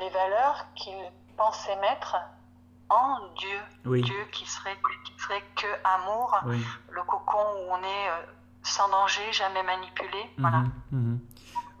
les 0.00 0.10
valeurs 0.10 0.66
qu'ils 0.74 1.12
pensaient 1.36 1.76
mettre 1.76 2.16
en 2.88 3.18
Dieu. 3.36 3.60
Dieu 4.02 4.24
qui 4.32 4.46
serait, 4.46 4.76
qui 5.04 5.12
serait 5.18 5.42
que 5.56 5.66
amour, 5.84 6.38
le 6.90 7.02
cocon 7.04 7.38
où 7.38 7.72
on 7.72 7.82
est 7.82 8.08
euh, 8.08 8.26
sans 8.62 8.88
danger, 8.88 9.32
jamais 9.32 9.62
manipulé. 9.62 10.24
Mhm, 10.36 10.38
voilà. 10.38 10.64
Mhm. 10.90 11.13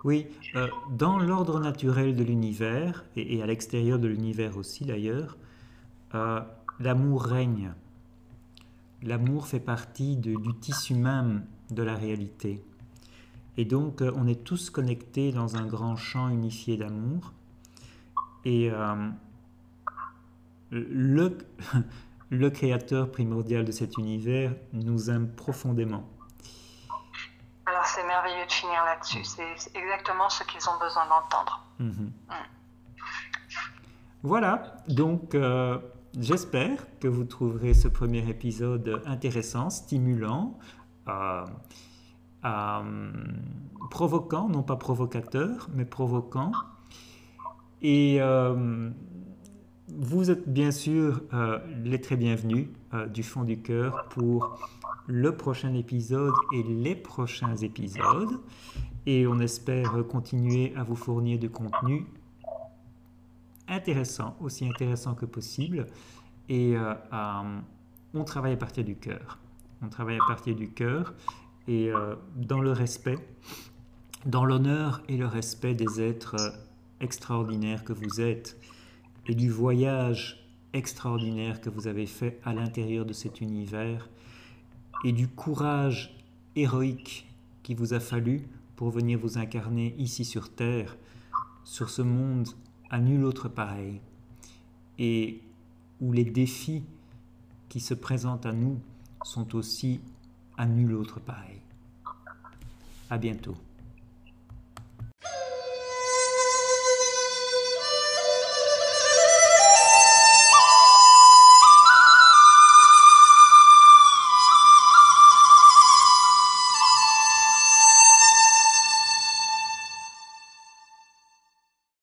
Oui, 0.04 0.26
euh, 0.54 0.68
dans 0.90 1.18
l'ordre 1.18 1.58
naturel 1.60 2.14
de 2.14 2.22
l'univers, 2.22 3.06
et, 3.16 3.42
à 3.42 3.46
l'extérieur 3.46 3.98
de 3.98 4.06
l'univers 4.06 4.58
aussi 4.58 4.84
d'ailleurs, 4.84 5.38
euh, 6.14 6.40
l'amour 6.78 7.24
règne. 7.24 7.72
l'amour 9.02 9.46
fait 9.46 9.60
partie 9.60 10.16
du 10.16 10.36
tissu 10.60 10.94
même 10.94 11.44
de 11.70 11.82
la 11.82 11.94
réalité. 11.94 12.62
Et 13.56 13.64
donc, 13.64 14.02
euh, 14.02 14.12
on 14.14 14.26
est 14.26 14.44
tous 14.44 14.68
connectés 14.68 15.32
dans 15.32 15.56
un 15.56 15.66
grand 15.66 15.96
champ 15.96 16.28
unifié 16.28 16.76
d'amour. 16.76 17.32
Et 18.44 18.70
le 20.70 22.48
créateur 22.50 23.10
primordial 23.10 23.64
de 23.64 23.72
cet 23.72 23.96
univers 23.96 24.54
nous 24.74 25.08
aime 25.08 25.28
profondément. 25.28 26.06
De 28.46 28.52
finir 28.52 28.84
là-dessus. 28.84 29.24
C'est 29.24 29.76
exactement 29.76 30.28
ce 30.28 30.44
qu'ils 30.44 30.68
ont 30.68 30.78
besoin 30.78 31.04
d'entendre. 31.06 31.60
Mhm. 31.78 32.12
Mm. 32.28 32.34
Voilà, 34.22 34.76
donc 34.88 35.34
euh, 35.34 35.78
j'espère 36.18 36.86
que 36.98 37.08
vous 37.08 37.24
trouverez 37.24 37.74
ce 37.74 37.88
premier 37.88 38.26
épisode 38.28 39.02
intéressant, 39.04 39.68
stimulant, 39.68 40.58
euh, 41.08 41.44
euh, 42.44 43.12
provoquant, 43.90 44.48
non 44.48 44.62
pas 44.62 44.76
provocateur, 44.76 45.68
mais 45.74 45.84
provoquant. 45.84 46.52
Et 47.82 48.18
vous 49.88 50.30
êtes 50.30 50.48
bien 50.48 50.70
sûr 50.70 51.22
les 51.84 52.00
très 52.00 52.16
bienvenus 52.16 52.68
du 53.12 53.22
fond 53.22 53.44
du 53.44 53.60
cœur 53.60 54.08
pour 54.10 54.58
le 55.06 55.36
prochain 55.36 55.74
épisode 55.74 56.32
et 56.54 56.62
les 56.62 56.94
prochains 56.94 57.56
épisodes. 57.56 58.40
Et 59.06 59.26
on 59.26 59.38
espère 59.40 59.92
continuer 60.08 60.72
à 60.76 60.82
vous 60.82 60.96
fournir 60.96 61.38
du 61.38 61.50
contenu 61.50 62.06
intéressant, 63.68 64.36
aussi 64.40 64.66
intéressant 64.66 65.14
que 65.14 65.26
possible. 65.26 65.86
Et 66.48 66.76
euh, 66.76 66.94
euh, 67.12 67.58
on 68.14 68.24
travaille 68.24 68.52
à 68.52 68.56
partir 68.56 68.84
du 68.84 68.96
cœur. 68.96 69.38
On 69.82 69.88
travaille 69.88 70.16
à 70.16 70.26
partir 70.26 70.54
du 70.54 70.70
cœur 70.70 71.14
et 71.66 71.90
euh, 71.90 72.14
dans 72.36 72.60
le 72.60 72.72
respect, 72.72 73.18
dans 74.26 74.44
l'honneur 74.44 75.02
et 75.08 75.16
le 75.16 75.26
respect 75.26 75.74
des 75.74 76.00
êtres 76.00 76.36
extraordinaires 77.00 77.84
que 77.84 77.92
vous 77.92 78.20
êtes 78.20 78.58
et 79.26 79.34
du 79.34 79.50
voyage 79.50 80.44
extraordinaire 80.72 81.60
que 81.60 81.70
vous 81.70 81.86
avez 81.86 82.06
fait 82.06 82.40
à 82.44 82.52
l'intérieur 82.52 83.06
de 83.06 83.12
cet 83.12 83.40
univers 83.40 84.08
et 85.04 85.12
du 85.12 85.28
courage 85.28 86.16
héroïque 86.56 87.26
qui 87.62 87.74
vous 87.74 87.94
a 87.94 88.00
fallu 88.00 88.46
pour 88.76 88.90
venir 88.90 89.18
vous 89.18 89.38
incarner 89.38 89.94
ici 89.98 90.24
sur 90.24 90.50
Terre, 90.50 90.96
sur 91.64 91.90
ce 91.90 92.02
monde 92.02 92.48
à 92.90 92.98
nul 92.98 93.24
autre 93.24 93.48
pareil, 93.48 94.00
et 94.98 95.40
où 96.00 96.12
les 96.12 96.24
défis 96.24 96.84
qui 97.68 97.80
se 97.80 97.94
présentent 97.94 98.46
à 98.46 98.52
nous 98.52 98.78
sont 99.24 99.54
aussi 99.54 100.00
à 100.56 100.66
nul 100.66 100.94
autre 100.94 101.20
pareil. 101.20 101.60
À 103.10 103.18
bientôt. 103.18 103.56